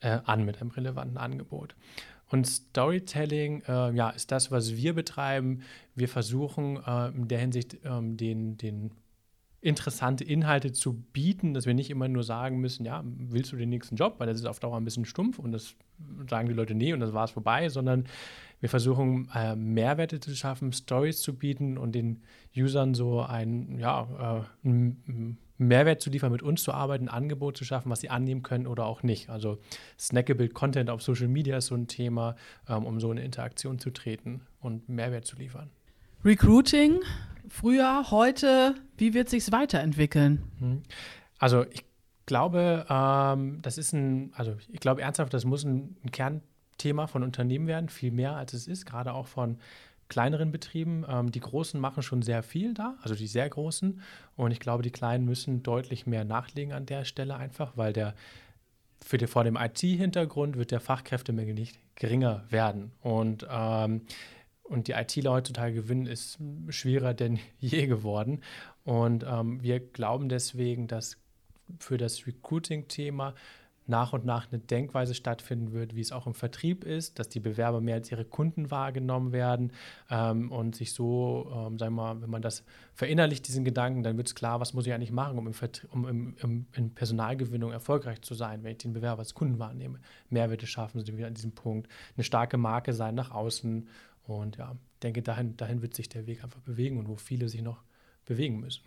äh, 0.00 0.18
an 0.24 0.44
mit 0.44 0.60
einem 0.60 0.70
relevanten 0.70 1.16
Angebot. 1.16 1.74
Und 2.28 2.46
Storytelling 2.46 3.62
äh, 3.68 3.94
ja, 3.94 4.10
ist 4.10 4.32
das, 4.32 4.50
was 4.50 4.76
wir 4.76 4.94
betreiben. 4.94 5.62
Wir 5.94 6.08
versuchen 6.08 6.78
äh, 6.86 7.08
in 7.08 7.28
der 7.28 7.38
Hinsicht 7.38 7.78
ähm, 7.84 8.16
den, 8.16 8.56
den 8.58 8.90
interessante 9.62 10.24
Inhalte 10.24 10.72
zu 10.72 10.94
bieten, 10.94 11.54
dass 11.54 11.66
wir 11.66 11.74
nicht 11.74 11.88
immer 11.88 12.08
nur 12.08 12.24
sagen 12.24 12.60
müssen, 12.60 12.84
ja, 12.84 13.02
willst 13.04 13.52
du 13.52 13.56
den 13.56 13.68
nächsten 13.68 13.94
Job, 13.94 14.16
weil 14.18 14.26
das 14.26 14.36
ist 14.36 14.46
auf 14.46 14.58
Dauer 14.58 14.76
ein 14.76 14.84
bisschen 14.84 15.04
stumpf 15.04 15.38
und 15.38 15.52
das 15.52 15.76
sagen 16.28 16.48
die 16.48 16.54
Leute 16.54 16.74
nee 16.74 16.92
und 16.92 17.00
das 17.00 17.12
war 17.12 17.24
es 17.24 17.30
vorbei, 17.30 17.68
sondern 17.68 18.06
wir 18.58 18.68
versuchen 18.68 19.28
äh, 19.34 19.54
Mehrwerte 19.54 20.18
zu 20.18 20.34
schaffen, 20.34 20.72
Stories 20.72 21.22
zu 21.22 21.34
bieten 21.34 21.78
und 21.78 21.92
den 21.92 22.22
Usern 22.56 22.94
so 22.94 23.22
ein, 23.22 23.78
ja, 23.78 24.44
äh, 24.64 24.68
einen 24.68 25.38
Mehrwert 25.58 26.00
zu 26.00 26.10
liefern, 26.10 26.32
mit 26.32 26.42
uns 26.42 26.64
zu 26.64 26.72
arbeiten, 26.72 27.08
ein 27.08 27.14
Angebot 27.14 27.56
zu 27.56 27.64
schaffen, 27.64 27.90
was 27.90 28.00
sie 28.00 28.10
annehmen 28.10 28.42
können 28.42 28.66
oder 28.66 28.86
auch 28.86 29.04
nicht. 29.04 29.30
Also 29.30 29.58
snackable 29.98 30.48
Content 30.48 30.90
auf 30.90 31.02
Social 31.02 31.28
Media 31.28 31.56
ist 31.56 31.66
so 31.66 31.76
ein 31.76 31.86
Thema, 31.86 32.34
ähm, 32.68 32.84
um 32.84 32.98
so 33.00 33.12
in 33.12 33.18
Interaktion 33.18 33.78
zu 33.78 33.90
treten 33.90 34.42
und 34.60 34.88
Mehrwert 34.88 35.24
zu 35.24 35.36
liefern. 35.36 35.70
Recruiting 36.24 37.00
früher, 37.52 38.10
heute, 38.10 38.74
wie 38.96 39.14
wird 39.14 39.28
sich 39.28 39.52
weiterentwickeln? 39.52 40.42
Mhm. 40.58 40.82
Also 41.38 41.64
ich 41.70 41.84
glaube, 42.26 42.86
ähm, 42.88 43.60
das 43.62 43.78
ist 43.78 43.92
ein, 43.92 44.32
also 44.34 44.56
ich 44.70 44.80
glaube 44.80 45.02
ernsthaft, 45.02 45.34
das 45.34 45.44
muss 45.44 45.64
ein, 45.64 45.96
ein, 46.04 46.10
Kernthema 46.10 47.06
von 47.06 47.22
Unternehmen 47.22 47.66
werden, 47.66 47.88
viel 47.88 48.10
mehr 48.10 48.36
als 48.36 48.54
es 48.54 48.66
ist, 48.66 48.86
gerade 48.86 49.12
auch 49.12 49.26
von 49.26 49.58
kleineren 50.08 50.50
Betrieben. 50.50 51.04
Ähm, 51.08 51.30
die 51.30 51.40
Großen 51.40 51.78
machen 51.78 52.02
schon 52.02 52.22
sehr 52.22 52.42
viel 52.42 52.74
da, 52.74 52.96
also 53.02 53.14
die 53.14 53.26
sehr 53.26 53.48
Großen. 53.48 54.00
Und 54.36 54.50
ich 54.50 54.60
glaube, 54.60 54.82
die 54.82 54.90
Kleinen 54.90 55.24
müssen 55.24 55.62
deutlich 55.62 56.06
mehr 56.06 56.24
nachlegen 56.24 56.72
an 56.72 56.86
der 56.86 57.04
Stelle 57.04 57.36
einfach, 57.36 57.76
weil 57.76 57.92
der 57.92 58.14
für 59.04 59.18
die, 59.18 59.26
vor 59.26 59.44
dem 59.44 59.56
IT-Hintergrund 59.56 60.56
wird 60.56 60.70
der 60.70 60.80
Fachkräftemangel 60.80 61.54
nicht 61.54 61.78
geringer 61.96 62.44
werden. 62.50 62.92
Und 63.02 63.46
ähm, 63.50 64.02
und 64.72 64.88
die 64.88 64.92
ITler 64.92 65.32
heutzutage 65.32 65.74
gewinnen, 65.74 66.06
ist 66.06 66.38
schwerer 66.68 67.14
denn 67.14 67.38
je 67.58 67.86
geworden. 67.86 68.40
Und 68.84 69.24
ähm, 69.28 69.62
wir 69.62 69.80
glauben 69.80 70.28
deswegen, 70.28 70.88
dass 70.88 71.18
für 71.78 71.98
das 71.98 72.26
Recruiting-Thema 72.26 73.34
nach 73.86 74.12
und 74.12 74.24
nach 74.24 74.50
eine 74.50 74.60
Denkweise 74.60 75.14
stattfinden 75.14 75.72
wird, 75.72 75.96
wie 75.96 76.00
es 76.00 76.12
auch 76.12 76.26
im 76.26 76.34
Vertrieb 76.34 76.84
ist, 76.84 77.18
dass 77.18 77.28
die 77.28 77.40
Bewerber 77.40 77.80
mehr 77.80 77.96
als 77.96 78.10
ihre 78.10 78.24
Kunden 78.24 78.70
wahrgenommen 78.70 79.32
werden 79.32 79.72
ähm, 80.08 80.52
und 80.52 80.76
sich 80.76 80.92
so, 80.92 81.50
ähm, 81.52 81.78
sagen 81.78 81.94
wir 81.94 82.02
mal, 82.02 82.22
wenn 82.22 82.30
man 82.30 82.42
das 82.42 82.64
verinnerlicht, 82.94 83.46
diesen 83.48 83.64
Gedanken, 83.64 84.02
dann 84.02 84.16
wird 84.16 84.28
es 84.28 84.34
klar, 84.34 84.60
was 84.60 84.72
muss 84.72 84.86
ich 84.86 84.92
eigentlich 84.92 85.10
machen, 85.10 85.38
um, 85.38 85.46
im 85.46 85.54
um 85.90 86.08
im, 86.08 86.36
im, 86.40 86.66
in 86.74 86.94
Personalgewinnung 86.94 87.72
erfolgreich 87.72 88.22
zu 88.22 88.34
sein, 88.34 88.62
wenn 88.62 88.72
ich 88.72 88.78
den 88.78 88.92
Bewerber 88.92 89.20
als 89.20 89.34
Kunden 89.34 89.58
wahrnehme. 89.58 89.98
Mehrwerte 90.30 90.66
schaffen, 90.66 91.04
sind 91.04 91.18
wir 91.18 91.26
an 91.26 91.34
diesem 91.34 91.52
Punkt. 91.52 91.88
Eine 92.16 92.24
starke 92.24 92.58
Marke 92.58 92.92
sein 92.92 93.14
nach 93.14 93.32
außen 93.32 93.88
und 94.26 94.56
ja, 94.56 94.76
denke, 95.02 95.22
dahin, 95.22 95.56
dahin 95.56 95.82
wird 95.82 95.94
sich 95.94 96.08
der 96.08 96.26
Weg 96.26 96.44
einfach 96.44 96.60
bewegen 96.60 96.98
und 96.98 97.08
wo 97.08 97.16
viele 97.16 97.48
sich 97.48 97.62
noch 97.62 97.82
bewegen 98.24 98.60
müssen. 98.60 98.82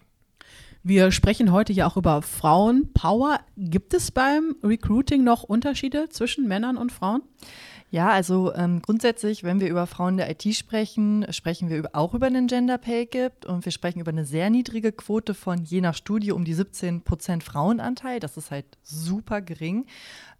Wir 0.84 1.12
sprechen 1.12 1.52
heute 1.52 1.74
ja 1.74 1.88
auch 1.88 1.98
über 1.98 2.22
Frauenpower. 2.22 3.40
Gibt 3.58 3.94
es 3.94 4.12
beim 4.12 4.56
Recruiting 4.64 5.24
noch 5.24 5.44
Unterschiede 5.44 6.10
zwischen 6.10 6.48
Männern 6.48 6.78
und 6.78 6.92
Frauen? 6.92 7.24
Ja, 7.92 8.10
also 8.10 8.54
ähm, 8.56 8.82
grundsätzlich, 8.82 9.44
wenn 9.44 9.60
wir 9.60 9.70
über 9.70 9.88
Frauen 9.88 10.18
der 10.18 10.30
IT 10.30 10.44
sprechen, 10.56 11.26
sprechen 11.32 11.70
wir 11.70 11.90
auch 11.94 12.14
über 12.14 12.26
einen 12.26 12.48
Gender 12.48 12.78
Pay 12.78 13.06
Gap 13.06 13.46
und 13.46 13.64
wir 13.64 13.72
sprechen 13.72 14.00
über 14.00 14.10
eine 14.10 14.26
sehr 14.26 14.50
niedrige 14.50 14.92
Quote 14.92 15.34
von 15.34 15.64
je 15.64 15.82
nach 15.82 15.96
Studie 15.96 16.32
um 16.32 16.44
die 16.46 16.56
17 16.56 17.02
Prozent 17.02 17.44
Frauenanteil. 17.44 18.20
Das 18.20 18.38
ist 18.38 18.52
halt 18.52 18.66
super 18.84 19.40
gering. 19.42 19.86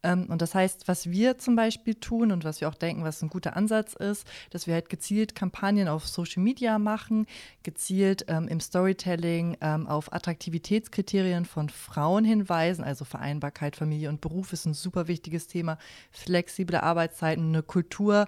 Ähm, 0.06 0.28
und 0.30 0.42
das 0.42 0.54
heißt, 0.54 0.88
was 0.88 1.10
wir 1.10 1.38
zum 1.40 1.56
Beispiel 1.56 1.96
tun 1.96 2.32
und 2.32 2.44
was 2.44 2.62
wir 2.62 2.70
auch 2.70 2.76
denken, 2.76 3.04
was 3.04 3.22
ein 3.22 3.30
guter 3.30 3.58
Ansatz 3.58 3.94
ist, 3.96 4.28
dass 4.52 4.68
wir 4.68 4.76
halt 4.76 4.90
gezielt 4.90 5.34
Kampagnen 5.34 5.88
auf 5.88 6.08
Social 6.08 6.44
Media 6.44 6.78
machen, 6.78 7.26
gezielt 7.64 8.26
ähm, 8.28 8.48
im 8.48 8.60
Storytelling 8.60 9.58
ähm, 9.62 9.88
auf 9.88 10.14
Attraktivitätskriterien 10.14 11.46
von 11.46 11.70
Frauen 11.70 12.24
hinweisen, 12.24 12.84
also 12.84 13.04
Vereinbarkeit, 13.04 13.76
Familie 13.76 14.10
und 14.10 14.22
Beruf 14.22 14.54
ist 14.54 14.66
ein 14.66 14.76
super 14.76 15.08
wichtiges 15.08 15.48
Thema, 15.48 15.80
flexible 16.12 16.80
Arbeitszeiten, 17.36 17.50
eine 17.50 17.64
Kultur, 17.64 18.28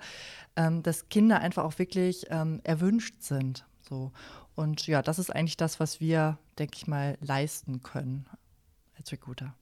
ähm, 0.55 0.83
dass 0.83 1.09
Kinder 1.09 1.39
einfach 1.39 1.63
auch 1.63 1.79
wirklich 1.79 2.25
ähm, 2.29 2.61
erwünscht 2.63 3.15
sind. 3.19 3.65
So. 3.81 4.11
Und 4.55 4.87
ja, 4.87 5.01
das 5.01 5.19
ist 5.19 5.33
eigentlich 5.33 5.57
das, 5.57 5.79
was 5.79 5.99
wir, 5.99 6.37
denke 6.57 6.73
ich 6.75 6.87
mal, 6.87 7.17
leisten 7.21 7.81
können 7.83 8.25
als 8.97 9.11
Recruiter. 9.11 9.53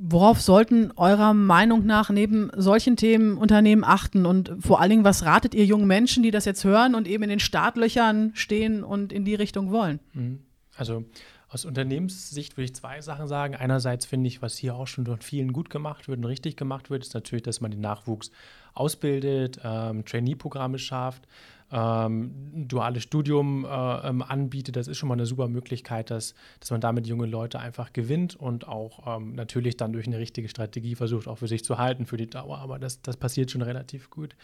Worauf 0.00 0.40
sollten 0.40 0.92
eurer 0.92 1.34
Meinung 1.34 1.84
nach 1.84 2.10
neben 2.10 2.52
solchen 2.54 2.96
Themen 2.96 3.36
Unternehmen 3.36 3.82
achten? 3.82 4.26
Und 4.26 4.54
vor 4.60 4.80
allen 4.80 4.90
Dingen, 4.90 5.04
was 5.04 5.24
ratet 5.24 5.56
ihr 5.56 5.64
jungen 5.64 5.88
Menschen, 5.88 6.22
die 6.22 6.30
das 6.30 6.44
jetzt 6.44 6.62
hören 6.62 6.94
und 6.94 7.08
eben 7.08 7.24
in 7.24 7.30
den 7.30 7.40
Startlöchern 7.40 8.30
stehen 8.34 8.84
und 8.84 9.12
in 9.12 9.24
die 9.24 9.34
Richtung 9.34 9.72
wollen? 9.72 9.98
Mhm. 10.12 10.42
Also 10.76 11.04
aus 11.48 11.64
Unternehmenssicht 11.64 12.56
würde 12.56 12.66
ich 12.66 12.74
zwei 12.74 13.00
Sachen 13.00 13.26
sagen. 13.26 13.54
Einerseits 13.54 14.04
finde 14.04 14.28
ich, 14.28 14.42
was 14.42 14.56
hier 14.56 14.74
auch 14.74 14.86
schon 14.86 15.06
von 15.06 15.20
vielen 15.20 15.52
gut 15.52 15.70
gemacht 15.70 16.08
wird 16.08 16.18
und 16.18 16.24
richtig 16.24 16.56
gemacht 16.56 16.90
wird, 16.90 17.02
ist 17.02 17.14
natürlich, 17.14 17.42
dass 17.42 17.60
man 17.60 17.70
den 17.70 17.80
Nachwuchs 17.80 18.30
ausbildet, 18.74 19.58
ähm, 19.64 20.04
Trainee-Programme 20.04 20.78
schafft, 20.78 21.26
ähm, 21.70 22.32
duales 22.68 23.02
Studium 23.02 23.64
äh, 23.64 23.68
ähm, 23.68 24.22
anbietet. 24.22 24.76
Das 24.76 24.88
ist 24.88 24.98
schon 24.98 25.08
mal 25.08 25.14
eine 25.14 25.26
super 25.26 25.48
Möglichkeit, 25.48 26.10
dass, 26.10 26.34
dass 26.60 26.70
man 26.70 26.80
damit 26.80 27.06
junge 27.06 27.26
Leute 27.26 27.58
einfach 27.58 27.92
gewinnt 27.92 28.36
und 28.36 28.68
auch 28.68 29.16
ähm, 29.16 29.34
natürlich 29.34 29.76
dann 29.76 29.92
durch 29.92 30.06
eine 30.06 30.18
richtige 30.18 30.48
Strategie 30.48 30.94
versucht, 30.94 31.28
auch 31.28 31.38
für 31.38 31.48
sich 31.48 31.64
zu 31.64 31.78
halten 31.78 32.06
für 32.06 32.16
die 32.16 32.28
Dauer. 32.28 32.58
Aber 32.58 32.78
das, 32.78 33.02
das 33.02 33.16
passiert 33.16 33.50
schon 33.50 33.62
relativ 33.62 34.10
gut. 34.10 34.34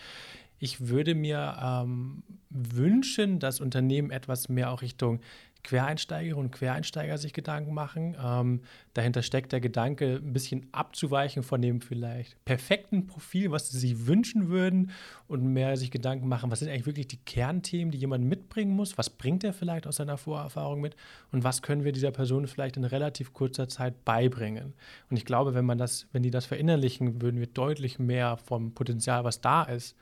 Ich 0.65 0.89
würde 0.89 1.15
mir 1.15 1.59
ähm, 1.63 2.23
wünschen, 2.49 3.39
dass 3.39 3.61
Unternehmen 3.61 4.11
etwas 4.11 4.49
mehr 4.49 4.71
auch 4.71 4.81
Richtung 4.81 5.21
Quereinsteigerinnen 5.63 6.47
und 6.47 6.53
Quereinsteiger 6.53 7.19
sich 7.19 7.35
Gedanken 7.35 7.75
machen. 7.75 8.17
Ähm, 8.19 8.63
dahinter 8.95 9.21
steckt 9.21 9.53
der 9.53 9.61
Gedanke, 9.61 10.23
ein 10.25 10.33
bisschen 10.33 10.67
abzuweichen 10.73 11.43
von 11.43 11.61
dem 11.61 11.83
vielleicht 11.83 12.43
perfekten 12.47 13.07
Profil, 13.07 13.51
was 13.51 13.69
sie 13.69 13.79
sich 13.79 14.07
wünschen 14.07 14.49
würden 14.49 14.91
und 15.29 15.45
mehr 15.45 15.77
sich 15.77 15.91
Gedanken 15.91 16.29
machen, 16.29 16.51
was 16.51 16.61
sind 16.61 16.71
eigentlich 16.71 16.87
wirklich 16.87 17.09
die 17.09 17.21
Kernthemen, 17.27 17.91
die 17.91 17.99
jemand 17.99 18.25
mitbringen 18.25 18.75
muss, 18.75 18.97
was 18.97 19.11
bringt 19.11 19.45
er 19.45 19.53
vielleicht 19.53 19.87
aus 19.87 19.97
seiner 19.97 20.17
Vorerfahrung 20.17 20.81
mit 20.81 20.97
und 21.31 21.45
was 21.45 21.61
können 21.61 21.85
wir 21.85 21.93
dieser 21.93 22.11
Person 22.11 22.47
vielleicht 22.47 22.79
in 22.79 22.85
relativ 22.85 23.35
kurzer 23.35 23.69
Zeit 23.69 24.07
beibringen. 24.07 24.73
Und 25.11 25.19
ich 25.19 25.27
glaube, 25.27 25.53
wenn 25.53 25.67
man 25.67 25.77
das, 25.77 26.07
wenn 26.13 26.23
die 26.23 26.31
das 26.31 26.47
verinnerlichen, 26.47 27.21
würden 27.21 27.39
wir 27.39 27.49
deutlich 27.49 27.99
mehr 27.99 28.39
vom 28.39 28.73
Potenzial, 28.73 29.25
was 29.25 29.43
da 29.43 29.65
ist, 29.65 29.95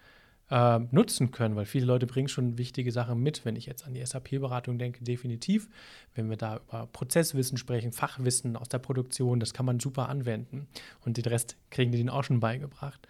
äh, 0.50 0.80
nutzen 0.90 1.30
können, 1.30 1.56
weil 1.56 1.64
viele 1.64 1.87
Leute 1.87 2.06
bringen 2.06 2.28
schon 2.28 2.58
wichtige 2.58 2.92
Sachen 2.92 3.22
mit. 3.22 3.44
Wenn 3.44 3.56
ich 3.56 3.66
jetzt 3.66 3.87
an 3.87 3.94
die 3.94 4.04
SAP-Beratung 4.04 4.78
denke, 4.78 5.02
definitiv. 5.02 5.68
Wenn 6.14 6.28
wir 6.28 6.37
da 6.37 6.61
über 6.68 6.87
Prozesswissen 6.87 7.56
sprechen, 7.58 7.92
Fachwissen 7.92 8.56
aus 8.56 8.68
der 8.68 8.78
Produktion, 8.78 9.40
das 9.40 9.54
kann 9.54 9.66
man 9.66 9.80
super 9.80 10.08
anwenden. 10.08 10.68
Und 11.04 11.16
den 11.16 11.25
Rest 11.25 11.56
kriegen 11.70 11.92
die 11.92 11.99
denen 11.99 12.11
auch 12.11 12.25
schon 12.25 12.40
beigebracht. 12.40 13.06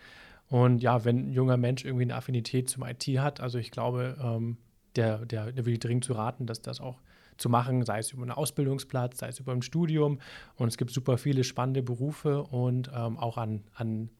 Und 0.49 0.83
ja, 0.83 1.05
wenn 1.05 1.29
ein 1.29 1.33
junger 1.33 1.57
Mensch 1.57 1.85
irgendwie 1.85 2.05
eine 2.05 2.15
Affinität 2.15 2.69
zum 2.69 2.85
IT 2.85 3.05
hat, 3.19 3.41
also 3.41 3.59
ich 3.59 3.71
glaube, 3.71 4.17
ähm, 4.23 4.59
der, 4.97 5.25
der, 5.25 5.53
der 5.53 5.65
will 5.65 5.79
dringend 5.79 6.05
zu 6.05 6.13
raten, 6.13 6.47
dass 6.47 6.61
das 6.61 6.81
auch 6.81 7.01
zu 7.39 7.49
machen, 7.49 7.85
sei 7.85 7.99
es 7.99 8.13
über 8.13 8.23
einen 8.23 8.31
Ausbildungsplatz, 8.33 9.19
sei 9.19 9.29
es 9.29 9.41
über 9.41 9.53
ein 9.53 9.63
Studium. 9.63 10.21
Und 10.57 10.69
es 10.69 10.77
gibt 10.77 10.91
super 10.91 11.19
viele 11.19 11.45
spannende 11.45 11.83
Berufe 11.83 12.43
und 12.43 12.91
ähm, 12.95 13.19
auch 13.19 13.39
an, 13.39 13.65
an 13.75 14.11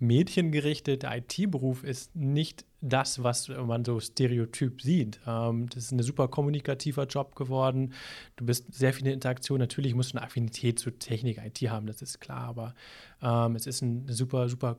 Mädchen 0.00 0.52
gerichtet. 0.52 1.02
Der 1.02 1.16
IT-Beruf 1.16 1.84
ist 1.84 2.14
nicht 2.14 2.64
das, 2.80 3.22
was 3.22 3.48
man 3.48 3.84
so 3.84 3.98
stereotyp 4.00 4.80
sieht. 4.82 5.20
Ähm, 5.26 5.68
das 5.68 5.84
ist 5.84 5.92
ein 5.92 6.02
super 6.02 6.28
kommunikativer 6.28 7.06
Job 7.06 7.34
geworden. 7.34 7.92
Du 8.36 8.46
bist 8.46 8.72
sehr 8.72 8.92
viele 8.92 9.12
Interaktionen. 9.12 9.60
Natürlich 9.60 9.94
musst 9.94 10.12
du 10.12 10.18
eine 10.18 10.26
Affinität 10.26 10.78
zu 10.78 10.90
Technik, 10.90 11.38
IT 11.38 11.58
haben, 11.70 11.86
das 11.86 12.02
ist 12.02 12.20
klar, 12.20 12.42
aber 12.42 12.74
ähm, 13.22 13.56
es 13.56 13.66
ist 13.66 13.82
eine 13.82 14.12
super, 14.12 14.48
super 14.48 14.78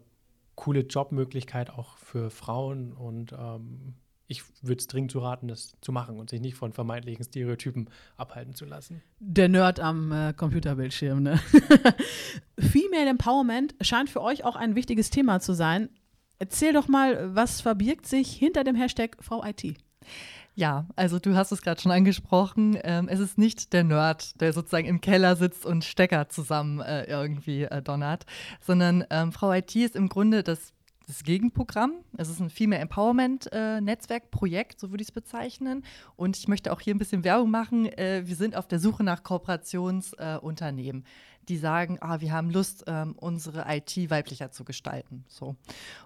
coole 0.56 0.82
Jobmöglichkeit 0.82 1.70
auch 1.70 1.98
für 1.98 2.30
Frauen 2.30 2.94
und 2.94 3.32
ähm, 3.34 3.96
ich 4.29 4.43
würde 4.62 4.79
es 4.79 4.88
dringend 4.88 5.12
zu 5.12 5.19
raten, 5.19 5.48
das 5.48 5.74
zu 5.81 5.91
machen 5.91 6.19
und 6.19 6.29
sich 6.29 6.39
nicht 6.39 6.55
von 6.55 6.71
vermeintlichen 6.71 7.25
Stereotypen 7.25 7.89
abhalten 8.15 8.53
zu 8.53 8.63
lassen. 8.63 9.01
Der 9.19 9.50
Nerd 9.50 9.79
am 9.79 10.12
äh, 10.12 10.33
Computerbildschirm, 10.33 11.24
ne? 11.24 11.39
Female 12.59 13.09
Empowerment 13.09 13.74
scheint 13.81 14.09
für 14.09 14.21
euch 14.21 14.45
auch 14.45 14.55
ein 14.55 14.75
wichtiges 14.75 15.09
Thema 15.09 15.39
zu 15.39 15.53
sein. 15.53 15.89
Erzähl 16.38 16.74
doch 16.74 16.88
mal, 16.88 17.36
was 17.36 17.59
verbirgt 17.62 18.05
sich 18.05 18.31
hinter 18.31 18.63
dem 18.63 18.75
Hashtag 18.75 19.17
VIT? 19.19 19.77
Ja, 20.53 20.88
also 20.95 21.17
du 21.17 21.36
hast 21.36 21.51
es 21.51 21.63
gerade 21.63 21.81
schon 21.81 21.91
angesprochen. 21.91 22.77
Ähm, 22.83 23.07
es 23.07 23.19
ist 23.19 23.39
nicht 23.39 23.74
der 23.74 23.83
Nerd, 23.83 24.39
der 24.41 24.53
sozusagen 24.53 24.88
im 24.88 25.01
Keller 25.01 25.38
sitzt 25.38 25.65
und 25.65 25.86
Stecker 25.86 26.29
zusammen 26.29 26.81
äh, 26.81 27.05
irgendwie 27.05 27.63
äh, 27.63 27.81
donnert, 27.81 28.27
sondern 28.62 29.05
ähm, 29.09 29.31
Frau 29.31 29.51
IT 29.53 29.75
ist 29.75 29.95
im 29.95 30.07
Grunde 30.07 30.43
das 30.43 30.74
das 31.10 31.24
Gegenprogramm. 31.24 31.94
Es 32.18 32.30
ist 32.30 32.39
ein 32.39 32.51
Female 32.51 32.82
Empowerment 32.82 33.51
äh, 33.51 33.82
Netzwerkprojekt, 33.82 34.80
so 34.80 34.92
würde 34.92 35.01
ich 35.01 35.08
es 35.08 35.12
bezeichnen. 35.12 35.84
Und 36.16 36.38
ich 36.38 36.48
möchte 36.48 36.72
auch 36.72 36.80
hier 36.80 36.94
ein 36.94 37.00
bisschen 37.00 37.24
Werbung 37.24 37.50
machen. 37.50 37.88
Äh, 37.88 38.22
wir 38.28 38.36
sind 38.36 38.56
auf 38.56 38.68
der 38.68 38.78
Suche 38.78 39.04
nach 39.04 39.24
Kooperationsunternehmen, 39.24 41.01
äh, 41.01 41.06
die 41.50 41.58
sagen, 41.58 41.98
ah, 42.00 42.22
wir 42.22 42.32
haben 42.32 42.51
Lust, 42.51 42.84
ähm, 42.86 43.16
unsere 43.18 43.66
IT 43.68 44.12
weiblicher 44.12 44.51
zu 44.51 44.63
gestalten. 44.63 45.25
So. 45.28 45.56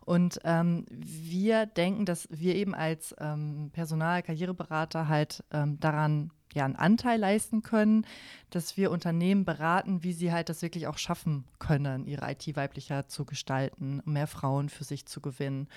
Und 0.06 0.40
ähm, 0.46 0.86
wir 0.90 1.66
denken, 1.66 2.06
dass 2.06 2.30
wir 2.32 2.56
eben 2.56 2.74
als 2.74 3.14
ähm, 3.20 3.72
Personal-Karriereberater 3.74 5.10
halt 5.10 5.44
ähm, 5.52 5.82
daran 5.82 6.32
ja, 6.54 6.66
einen 6.66 6.76
Anteil 6.76 7.20
leisten 7.20 7.64
können, 7.64 8.06
dass 8.50 8.78
wir 8.78 8.92
Unternehmen 8.92 9.46
beraten, 9.46 10.04
wie 10.04 10.14
sie 10.14 10.32
halt 10.32 10.50
das 10.50 10.62
wirklich 10.62 10.88
auch 10.88 10.98
schaffen 10.98 11.46
können, 11.60 12.06
ihre 12.06 12.30
IT 12.32 12.56
weiblicher 12.56 13.08
zu 13.08 13.26
gestalten, 13.26 14.02
mehr 14.06 14.28
Frauen 14.28 14.70
für 14.70 14.84
sich 14.84 15.06
zu 15.06 15.22
gewinnen. 15.22 15.68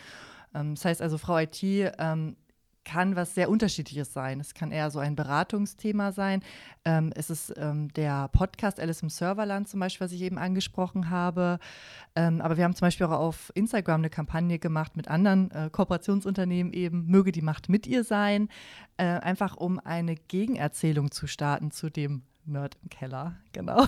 Ähm, 0.55 0.75
das 0.75 0.85
heißt 0.85 1.03
also, 1.03 1.19
Frau 1.19 1.39
IT 1.39 1.63
ähm, 1.63 2.37
kann 2.87 3.17
was 3.17 3.35
sehr 3.35 3.51
Unterschiedliches 3.51 4.13
sein. 4.13 4.41
Es 4.41 4.55
kann 4.55 4.71
eher 4.71 4.91
so 4.91 5.01
ein 5.01 5.17
Beratungsthema 5.17 6.13
sein. 6.13 6.43
Ähm, 6.85 7.13
es 7.15 7.29
ist 7.31 7.53
ähm, 7.57 7.93
der 7.95 8.29
Podcast 8.29 8.79
Alice 8.81 9.03
im 9.03 9.11
Serverland 9.11 9.69
zum 9.69 9.81
Beispiel, 9.81 10.05
was 10.05 10.13
ich 10.13 10.23
eben 10.23 10.39
angesprochen 10.39 11.11
habe. 11.11 11.59
Ähm, 12.15 12.41
aber 12.41 12.57
wir 12.57 12.65
haben 12.65 12.77
zum 12.77 12.87
Beispiel 12.87 13.07
auch 13.07 13.11
auf 13.11 13.51
Instagram 13.55 14.01
eine 14.01 14.11
Kampagne 14.11 14.59
gemacht 14.59 14.97
mit 14.97 15.09
anderen 15.09 15.51
äh, 15.51 15.69
Kooperationsunternehmen 15.71 16.73
eben, 16.73 17.07
möge 17.07 17.33
die 17.33 17.43
Macht 17.43 17.69
mit 17.69 17.87
ihr 17.89 18.05
sein, 18.05 18.49
äh, 18.97 19.05
einfach 19.05 19.57
um 19.57 19.81
eine 19.81 20.15
Gegenerzählung 20.15 21.11
zu 21.11 21.27
starten 21.27 21.73
zu 21.73 21.91
dem 21.91 22.23
Nerd 22.49 22.77
im 22.83 22.89
Keller, 22.89 23.35
genau. 23.53 23.85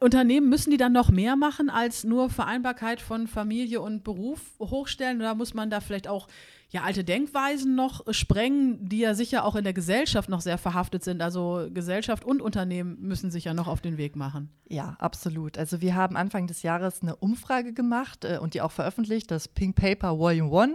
Unternehmen 0.00 0.48
müssen 0.48 0.70
die 0.70 0.76
dann 0.76 0.92
noch 0.92 1.10
mehr 1.10 1.34
machen 1.34 1.68
als 1.68 2.04
nur 2.04 2.30
Vereinbarkeit 2.30 3.00
von 3.00 3.26
Familie 3.26 3.80
und 3.80 4.04
Beruf 4.04 4.40
hochstellen? 4.60 5.18
Oder 5.18 5.34
muss 5.34 5.54
man 5.54 5.70
da 5.70 5.80
vielleicht 5.80 6.06
auch 6.06 6.28
ja, 6.74 6.82
alte 6.82 7.04
Denkweisen 7.04 7.76
noch 7.76 8.04
sprengen, 8.12 8.88
die 8.88 8.98
ja 8.98 9.14
sicher 9.14 9.44
auch 9.44 9.54
in 9.54 9.62
der 9.62 9.72
Gesellschaft 9.72 10.28
noch 10.28 10.40
sehr 10.40 10.58
verhaftet 10.58 11.04
sind. 11.04 11.22
Also 11.22 11.68
Gesellschaft 11.72 12.24
und 12.24 12.42
Unternehmen 12.42 13.00
müssen 13.00 13.30
sich 13.30 13.44
ja 13.44 13.54
noch 13.54 13.68
auf 13.68 13.80
den 13.80 13.96
Weg 13.96 14.16
machen. 14.16 14.48
Ja, 14.68 14.96
absolut. 14.98 15.56
Also 15.56 15.80
wir 15.80 15.94
haben 15.94 16.16
Anfang 16.16 16.48
des 16.48 16.62
Jahres 16.64 17.00
eine 17.00 17.14
Umfrage 17.14 17.74
gemacht 17.74 18.24
äh, 18.24 18.38
und 18.38 18.54
die 18.54 18.60
auch 18.60 18.72
veröffentlicht, 18.72 19.30
das 19.30 19.46
Pink 19.46 19.76
Paper 19.76 20.18
Volume 20.18 20.50
1. 20.62 20.72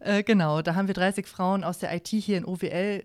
Äh, 0.00 0.22
genau, 0.24 0.60
da 0.60 0.74
haben 0.74 0.88
wir 0.88 0.94
30 0.94 1.26
Frauen 1.26 1.64
aus 1.64 1.78
der 1.78 1.96
IT 1.96 2.08
hier 2.08 2.36
in 2.36 2.44
OWL 2.44 2.68
äh, 2.68 3.02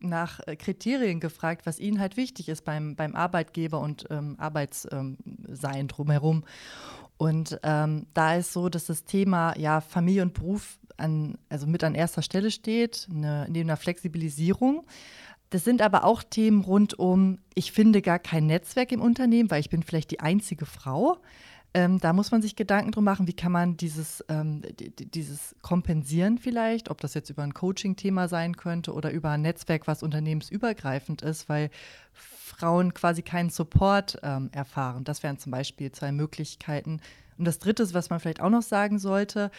nach 0.00 0.40
äh, 0.46 0.56
Kriterien 0.56 1.20
gefragt, 1.20 1.64
was 1.64 1.80
ihnen 1.80 2.00
halt 2.00 2.18
wichtig 2.18 2.50
ist 2.50 2.66
beim, 2.66 2.96
beim 2.96 3.16
Arbeitgeber 3.16 3.80
und 3.80 4.04
ähm, 4.10 4.34
Arbeitssein 4.38 5.16
ähm, 5.74 5.88
drumherum. 5.88 6.44
Und 7.16 7.58
ähm, 7.62 8.06
da 8.14 8.36
ist 8.36 8.52
so, 8.52 8.68
dass 8.68 8.86
das 8.86 9.04
Thema 9.04 9.56
ja, 9.58 9.80
Familie 9.80 10.22
und 10.22 10.34
Beruf 10.34 10.78
an, 10.96 11.38
also 11.48 11.66
mit 11.66 11.84
an 11.84 11.94
erster 11.94 12.22
Stelle 12.22 12.50
steht, 12.50 13.08
eine, 13.10 13.46
neben 13.48 13.68
einer 13.68 13.76
Flexibilisierung. 13.76 14.84
Das 15.50 15.64
sind 15.64 15.82
aber 15.82 16.04
auch 16.04 16.22
Themen 16.22 16.62
rund 16.62 16.98
um, 16.98 17.38
ich 17.54 17.72
finde 17.72 18.00
gar 18.00 18.18
kein 18.18 18.46
Netzwerk 18.46 18.90
im 18.90 19.02
Unternehmen, 19.02 19.50
weil 19.50 19.60
ich 19.60 19.68
bin 19.70 19.82
vielleicht 19.82 20.10
die 20.10 20.20
einzige 20.20 20.64
Frau. 20.64 21.18
Ähm, 21.74 21.98
da 21.98 22.12
muss 22.12 22.30
man 22.30 22.42
sich 22.42 22.56
Gedanken 22.56 22.92
drum 22.92 23.04
machen, 23.04 23.26
wie 23.26 23.32
kann 23.32 23.52
man 23.52 23.76
dieses, 23.76 24.22
ähm, 24.28 24.62
dieses 24.78 25.54
kompensieren 25.62 26.38
vielleicht, 26.38 26.90
ob 26.90 27.00
das 27.00 27.14
jetzt 27.14 27.30
über 27.30 27.42
ein 27.42 27.54
Coaching-Thema 27.54 28.28
sein 28.28 28.56
könnte 28.56 28.92
oder 28.92 29.10
über 29.10 29.30
ein 29.30 29.42
Netzwerk, 29.42 29.86
was 29.86 30.02
unternehmensübergreifend 30.02 31.22
ist, 31.22 31.48
weil 31.48 31.70
Frauen 32.56 32.94
quasi 32.94 33.22
keinen 33.22 33.50
Support 33.50 34.18
ähm, 34.22 34.50
erfahren. 34.52 35.04
Das 35.04 35.22
wären 35.22 35.38
zum 35.38 35.52
Beispiel 35.52 35.90
zwei 35.92 36.12
Möglichkeiten, 36.12 37.00
und 37.38 37.46
das 37.46 37.58
Dritte, 37.58 37.92
was 37.94 38.10
man 38.10 38.20
vielleicht 38.20 38.40
auch 38.40 38.50
noch 38.50 38.62
sagen 38.62 38.98
sollte, 38.98 39.50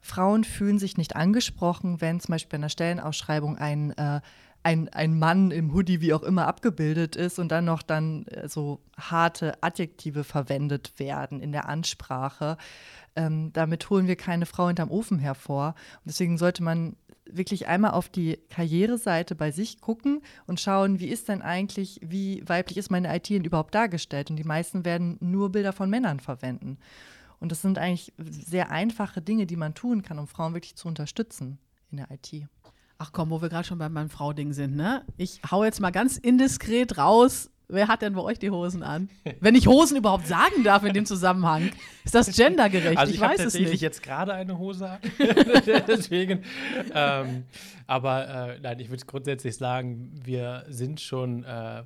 Frauen 0.00 0.44
fühlen 0.44 0.78
sich 0.78 0.96
nicht 0.96 1.16
angesprochen, 1.16 2.00
wenn 2.00 2.20
zum 2.20 2.32
Beispiel 2.32 2.50
bei 2.50 2.60
einer 2.60 2.68
Stellenausschreibung 2.68 3.56
ein, 3.56 3.90
äh, 3.96 4.20
ein, 4.62 4.88
ein 4.90 5.18
Mann 5.18 5.50
im 5.50 5.74
Hoodie, 5.74 6.00
wie 6.00 6.14
auch 6.14 6.22
immer, 6.22 6.46
abgebildet 6.46 7.16
ist 7.16 7.38
und 7.38 7.48
dann 7.48 7.64
noch 7.64 7.82
dann 7.82 8.26
äh, 8.26 8.48
so 8.48 8.80
harte 8.98 9.62
Adjektive 9.62 10.24
verwendet 10.24 10.98
werden 10.98 11.40
in 11.40 11.52
der 11.52 11.68
Ansprache. 11.68 12.56
Ähm, 13.16 13.52
damit 13.52 13.88
holen 13.90 14.06
wir 14.06 14.16
keine 14.16 14.46
Frau 14.46 14.68
hinterm 14.68 14.90
Ofen 14.90 15.18
hervor. 15.18 15.74
Und 16.04 16.06
deswegen 16.06 16.38
sollte 16.38 16.62
man 16.62 16.96
wirklich 17.26 17.66
einmal 17.66 17.92
auf 17.92 18.08
die 18.08 18.38
Karriereseite 18.50 19.34
bei 19.34 19.50
sich 19.50 19.80
gucken 19.80 20.20
und 20.46 20.60
schauen, 20.60 21.00
wie 21.00 21.08
ist 21.08 21.28
denn 21.28 21.42
eigentlich, 21.42 22.00
wie 22.02 22.42
weiblich 22.46 22.76
ist 22.76 22.90
meine 22.90 23.14
IT 23.14 23.30
denn 23.30 23.44
überhaupt 23.44 23.74
dargestellt? 23.74 24.30
Und 24.30 24.36
die 24.36 24.44
meisten 24.44 24.84
werden 24.84 25.16
nur 25.20 25.50
Bilder 25.50 25.72
von 25.72 25.90
Männern 25.90 26.20
verwenden. 26.20 26.78
Und 27.40 27.52
das 27.52 27.62
sind 27.62 27.78
eigentlich 27.78 28.12
sehr 28.18 28.70
einfache 28.70 29.20
Dinge, 29.20 29.46
die 29.46 29.56
man 29.56 29.74
tun 29.74 30.02
kann, 30.02 30.18
um 30.18 30.26
Frauen 30.26 30.54
wirklich 30.54 30.76
zu 30.76 30.88
unterstützen 30.88 31.58
in 31.90 31.98
der 31.98 32.10
IT. 32.10 32.46
Ach 32.98 33.10
komm, 33.12 33.30
wo 33.30 33.42
wir 33.42 33.48
gerade 33.48 33.66
schon 33.66 33.78
beim 33.78 33.92
meinem 33.92 34.08
Frau-Ding 34.08 34.52
sind, 34.52 34.76
ne? 34.76 35.04
Ich 35.16 35.40
hau 35.50 35.64
jetzt 35.64 35.80
mal 35.80 35.90
ganz 35.90 36.16
indiskret 36.16 36.96
raus. 36.96 37.50
Wer 37.68 37.88
hat 37.88 38.02
denn 38.02 38.14
bei 38.14 38.20
euch 38.20 38.38
die 38.38 38.50
Hosen 38.50 38.82
an? 38.82 39.08
Wenn 39.40 39.54
ich 39.54 39.66
Hosen 39.66 39.96
überhaupt 39.96 40.26
sagen 40.26 40.64
darf 40.64 40.84
in 40.84 40.92
dem 40.92 41.06
Zusammenhang. 41.06 41.70
Ist 42.04 42.14
das 42.14 42.34
gendergerecht? 42.36 42.98
Also 42.98 43.10
ich, 43.10 43.16
ich 43.16 43.22
weiß 43.22 43.40
es 43.40 43.54
nicht. 43.54 43.72
Ich 43.72 43.80
jetzt 43.80 44.02
gerade 44.02 44.34
eine 44.34 44.58
Hose 44.58 44.90
an. 44.90 44.98
Deswegen. 45.88 46.44
Ähm, 46.94 47.44
aber 47.86 48.28
äh, 48.54 48.60
nein, 48.60 48.80
ich 48.80 48.90
würde 48.90 49.04
grundsätzlich 49.06 49.56
sagen, 49.56 50.12
wir 50.22 50.64
sind 50.68 51.00
schon 51.00 51.44
äh, 51.44 51.84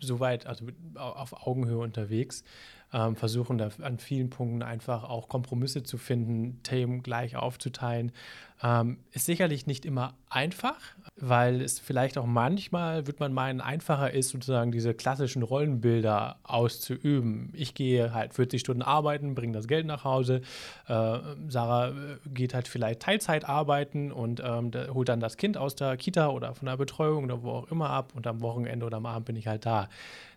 soweit, 0.00 0.46
also 0.46 0.64
mit, 0.64 0.76
auf 0.94 1.46
Augenhöhe 1.46 1.78
unterwegs 1.78 2.44
ähm, 2.92 3.16
versuchen 3.16 3.58
da 3.58 3.68
an 3.82 3.98
vielen 3.98 4.30
Punkten 4.30 4.62
einfach 4.62 5.04
auch 5.04 5.28
Kompromisse 5.28 5.82
zu 5.82 5.98
finden, 5.98 6.60
Themen 6.62 7.02
gleich 7.02 7.36
aufzuteilen. 7.36 8.12
Ähm, 8.62 8.98
ist 9.12 9.26
sicherlich 9.26 9.66
nicht 9.66 9.84
immer 9.84 10.14
einfach, 10.30 10.78
weil 11.16 11.60
es 11.60 11.78
vielleicht 11.78 12.16
auch 12.16 12.24
manchmal, 12.24 13.06
wird 13.06 13.20
man 13.20 13.34
meinen, 13.34 13.60
einfacher 13.60 14.12
ist, 14.12 14.30
sozusagen 14.30 14.72
diese 14.72 14.94
klassischen 14.94 15.42
Rollenbilder 15.42 16.36
auszuüben. 16.42 17.52
Ich 17.54 17.74
gehe 17.74 18.14
halt 18.14 18.32
40 18.32 18.60
Stunden 18.60 18.80
arbeiten, 18.80 19.34
bringe 19.34 19.52
das 19.52 19.68
Geld 19.68 19.84
nach 19.84 20.04
Hause. 20.04 20.40
Äh, 20.88 21.18
Sarah 21.48 21.88
äh, 21.88 21.92
geht 22.32 22.54
halt 22.54 22.66
vielleicht 22.66 23.00
Teilzeit 23.00 23.46
arbeiten 23.46 24.10
und 24.10 24.40
ähm, 24.42 24.70
holt 24.94 25.10
dann 25.10 25.20
das 25.20 25.36
Kind 25.36 25.58
aus 25.58 25.74
der 25.74 25.98
Kita 25.98 26.28
oder 26.28 26.54
von 26.54 26.66
der 26.66 26.78
Betreuung 26.78 27.24
oder 27.24 27.42
wo 27.42 27.50
auch 27.50 27.70
immer 27.70 27.90
ab 27.90 28.12
und 28.14 28.26
am 28.26 28.40
Wochenende 28.40 28.86
oder 28.86 28.96
am 28.96 29.06
Abend 29.06 29.26
bin 29.26 29.36
ich 29.36 29.48
halt 29.48 29.66
da. 29.66 29.88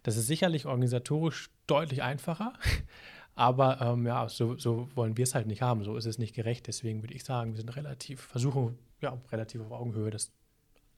Das 0.10 0.18
ist 0.18 0.26
sicherlich 0.26 0.66
organisatorisch 0.66 1.52
deutlich 1.68 2.02
einfacher. 2.02 2.54
Aber 3.36 3.80
ähm, 3.80 4.08
ja, 4.08 4.28
so, 4.28 4.58
so 4.58 4.90
wollen 4.96 5.18
wir 5.18 5.24
es 5.24 5.36
halt 5.36 5.46
nicht 5.46 5.62
haben. 5.62 5.84
So 5.84 5.96
ist 5.98 6.08
es 6.08 6.18
nicht 6.18 6.34
gerecht. 6.34 6.66
Deswegen 6.66 7.04
würde 7.04 7.14
ich 7.14 7.24
sagen, 7.24 7.52
wir 7.52 7.58
sind 7.58 7.76
relativ, 7.76 8.20
versuchen, 8.20 8.80
ja, 9.02 9.22
relativ 9.32 9.62
auf 9.62 9.72
Augenhöhe 9.72 10.10
das 10.10 10.32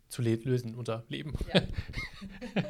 zu 0.07 0.21
lösen, 0.21 0.75
unser 0.75 1.03
Leben. 1.09 1.33
Ja. 1.53 1.61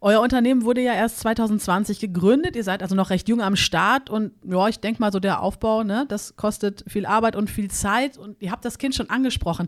Euer 0.00 0.22
Unternehmen 0.22 0.64
wurde 0.64 0.80
ja 0.80 0.94
erst 0.94 1.20
2020 1.20 2.00
gegründet. 2.00 2.56
Ihr 2.56 2.64
seid 2.64 2.80
also 2.80 2.94
noch 2.94 3.10
recht 3.10 3.28
jung 3.28 3.42
am 3.42 3.54
Start 3.54 4.08
und 4.08 4.32
ja, 4.46 4.68
ich 4.68 4.80
denke 4.80 5.02
mal 5.02 5.12
so 5.12 5.20
der 5.20 5.42
Aufbau, 5.42 5.82
ne, 5.82 6.06
das 6.08 6.36
kostet 6.36 6.84
viel 6.88 7.04
Arbeit 7.04 7.36
und 7.36 7.50
viel 7.50 7.70
Zeit 7.70 8.16
und 8.16 8.40
ihr 8.40 8.50
habt 8.50 8.64
das 8.64 8.78
Kind 8.78 8.94
schon 8.94 9.10
angesprochen. 9.10 9.66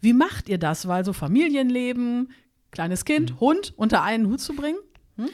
Wie 0.00 0.12
macht 0.12 0.48
ihr 0.48 0.58
das? 0.58 0.86
Weil 0.86 1.04
so 1.04 1.12
Familienleben, 1.12 2.30
kleines 2.70 3.04
Kind, 3.04 3.32
mhm. 3.32 3.40
Hund 3.40 3.74
unter 3.76 4.04
einen 4.04 4.28
Hut 4.28 4.40
zu 4.40 4.54
bringen? 4.54 4.78
Hm? 5.16 5.30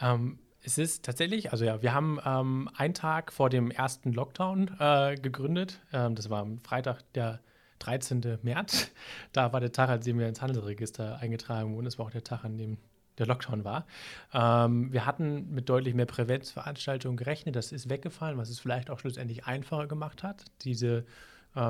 Ähm, 0.00 0.38
Es 0.62 0.78
ist 0.78 1.04
tatsächlich, 1.04 1.52
also 1.52 1.64
ja, 1.64 1.80
wir 1.82 1.94
haben 1.94 2.18
ähm, 2.24 2.68
einen 2.74 2.94
Tag 2.94 3.32
vor 3.32 3.50
dem 3.50 3.70
ersten 3.70 4.12
Lockdown 4.12 4.76
äh, 4.80 5.14
gegründet. 5.16 5.80
Ähm, 5.92 6.14
das 6.16 6.28
war 6.30 6.40
am 6.42 6.58
Freitag, 6.58 7.02
der 7.14 7.40
13. 7.78 8.38
März. 8.42 8.90
Da 9.32 9.52
war 9.52 9.60
der 9.60 9.72
Tag, 9.72 9.90
an 9.90 10.00
dem 10.00 10.18
wir 10.18 10.28
ins 10.28 10.42
Handelsregister 10.42 11.18
eingetragen 11.20 11.74
wurden. 11.74 11.84
Das 11.84 11.98
war 11.98 12.06
auch 12.06 12.10
der 12.10 12.24
Tag, 12.24 12.44
an 12.44 12.58
dem 12.58 12.78
der 13.18 13.26
Lockdown 13.26 13.64
war. 13.64 13.86
Ähm, 14.34 14.92
wir 14.92 15.06
hatten 15.06 15.50
mit 15.52 15.68
deutlich 15.68 15.94
mehr 15.94 16.06
Prävenzveranstaltungen 16.06 17.16
gerechnet. 17.16 17.54
Das 17.56 17.72
ist 17.72 17.88
weggefallen, 17.88 18.36
was 18.38 18.50
es 18.50 18.58
vielleicht 18.60 18.90
auch 18.90 18.98
schlussendlich 18.98 19.46
einfacher 19.46 19.86
gemacht 19.86 20.22
hat. 20.22 20.44
Diese 20.62 21.06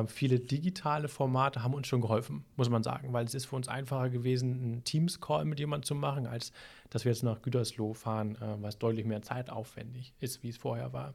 viele 0.09 0.41
digitale 0.41 1.09
Formate 1.09 1.63
haben 1.63 1.75
uns 1.75 1.87
schon 1.87 2.01
geholfen, 2.01 2.45
muss 2.57 2.69
man 2.69 2.83
sagen, 2.83 3.13
weil 3.13 3.25
es 3.25 3.35
ist 3.35 3.47
für 3.47 3.57
uns 3.57 3.69
einfacher 3.69 4.11
gewesen, 4.11 4.53
einen 4.53 4.85
Teams-Call 4.85 5.45
mit 5.45 5.61
jemandem 5.61 5.87
zu 5.87 5.95
machen, 5.95 6.27
als 6.27 6.53
dass 6.91 7.05
wir 7.05 7.13
jetzt 7.13 7.23
nach 7.23 7.43
Gütersloh 7.43 7.95
fahren, 7.95 8.37
äh, 8.37 8.63
was 8.63 8.79
deutlich 8.79 9.07
mehr 9.07 9.23
zeitaufwendig 9.23 10.13
ist, 10.19 10.43
wie 10.43 10.49
es 10.49 10.57
vorher 10.57 10.93
war. 10.93 11.15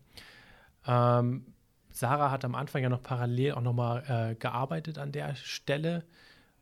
Ähm, 0.85 1.45
Sarah 1.91 2.31
hat 2.31 2.45
am 2.45 2.55
Anfang 2.55 2.81
ja 2.81 2.89
noch 2.89 3.03
parallel 3.03 3.53
auch 3.53 3.61
nochmal 3.61 4.31
äh, 4.31 4.35
gearbeitet 4.35 4.97
an 4.97 5.11
der 5.11 5.35
Stelle 5.35 6.05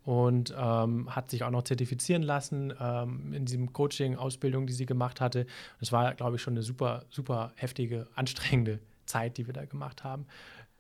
und 0.04 0.54
ähm, 0.58 1.16
hat 1.16 1.30
sich 1.30 1.44
auch 1.44 1.52
noch 1.52 1.64
zertifizieren 1.64 2.24
lassen 2.24 2.74
ähm, 2.80 3.34
in 3.34 3.46
diesem 3.46 3.74
Coaching-Ausbildung, 3.74 4.66
die 4.66 4.74
sie 4.74 4.86
gemacht 4.86 5.22
hatte. 5.22 5.46
Das 5.80 5.92
war, 5.92 6.14
glaube 6.16 6.38
ich, 6.38 6.42
schon 6.42 6.54
eine 6.54 6.64
super, 6.64 7.06
super 7.10 7.54
heftige, 7.56 8.08
anstrengende 8.16 8.80
Zeit, 9.06 9.38
die 9.38 9.46
wir 9.46 9.54
da 9.54 9.66
gemacht 9.66 10.04
haben. 10.04 10.26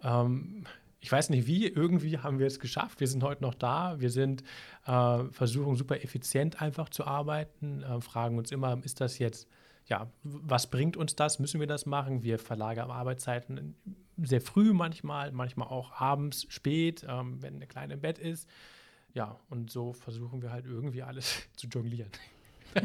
Ähm, 0.01 0.63
ich 1.01 1.12
weiß 1.12 1.29
nicht 1.29 1.48
wie, 1.48 1.68
irgendwie 1.68 2.18
haben 2.18 2.39
wir 2.39 2.48
es 2.48 2.60
geschafft. 2.60 3.00
Wir 3.00 3.08
sind 3.08 3.24
heute 3.24 3.41
noch 3.41 3.53
da. 3.53 4.00
Wir 4.00 4.10
sind, 4.10 4.44
äh, 4.86 5.24
versuchen 5.32 5.75
super 5.75 6.03
effizient 6.03 6.62
einfach 6.62 6.89
zu 6.89 7.06
arbeiten, 7.06 7.84
äh, 7.84 8.01
fragen 8.01 8.38
uns 8.38 8.51
immer, 8.51 8.77
ist 8.84 9.00
das 9.00 9.18
jetzt, 9.18 9.48
ja, 9.86 10.12
was 10.24 10.70
bringt 10.70 10.98
uns 10.98 11.15
das? 11.15 11.39
Müssen 11.39 11.60
wir 11.60 11.68
das 11.68 11.86
machen? 11.86 12.24
Wir 12.24 12.38
verlagern 12.38 12.91
Arbeitszeiten 12.91 13.75
sehr 14.18 14.41
früh 14.41 14.74
manchmal, 14.74 15.32
manchmal 15.32 15.70
auch 15.70 15.94
abends 16.00 16.46
spät, 16.50 17.06
ähm, 17.08 17.41
wenn 17.41 17.60
der 17.60 17.68
Kleine 17.68 17.94
im 17.94 18.01
Bett 18.01 18.20
ist. 18.20 18.50
Ja, 19.13 19.39
und 19.50 19.72
so 19.72 19.94
versuchen 19.94 20.41
wir 20.41 20.51
halt 20.51 20.65
irgendwie 20.65 21.01
alles 21.01 21.44
zu 21.56 21.68
jonglieren. 21.68 22.12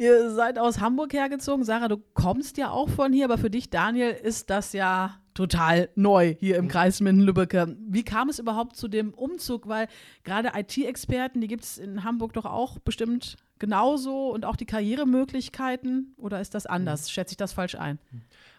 Ihr 0.00 0.30
seid 0.30 0.60
aus 0.60 0.78
Hamburg 0.78 1.12
hergezogen. 1.12 1.64
Sarah, 1.64 1.88
du 1.88 1.96
kommst 2.14 2.56
ja 2.56 2.70
auch 2.70 2.88
von 2.88 3.12
hier, 3.12 3.24
aber 3.24 3.38
für 3.38 3.50
dich, 3.50 3.68
Daniel, 3.70 4.10
ist 4.10 4.48
das 4.48 4.72
ja 4.72 5.20
total 5.38 5.88
neu 5.94 6.34
hier 6.40 6.56
im 6.56 6.64
mhm. 6.64 6.68
Kreis 6.68 7.00
Minden-Lübbecke. 7.00 7.76
Wie 7.86 8.02
kam 8.02 8.28
es 8.28 8.40
überhaupt 8.40 8.74
zu 8.74 8.88
dem 8.88 9.14
Umzug? 9.14 9.68
Weil 9.68 9.86
gerade 10.24 10.50
IT-Experten, 10.52 11.40
die 11.40 11.46
gibt 11.46 11.62
es 11.62 11.78
in 11.78 12.02
Hamburg 12.02 12.32
doch 12.32 12.44
auch 12.44 12.80
bestimmt 12.80 13.36
genauso 13.60 14.30
und 14.30 14.44
auch 14.44 14.56
die 14.56 14.66
Karrieremöglichkeiten. 14.66 16.12
Oder 16.16 16.40
ist 16.40 16.56
das 16.56 16.66
anders? 16.66 17.04
Mhm. 17.04 17.10
Schätze 17.12 17.32
ich 17.34 17.36
das 17.36 17.52
falsch 17.52 17.76
ein? 17.76 18.00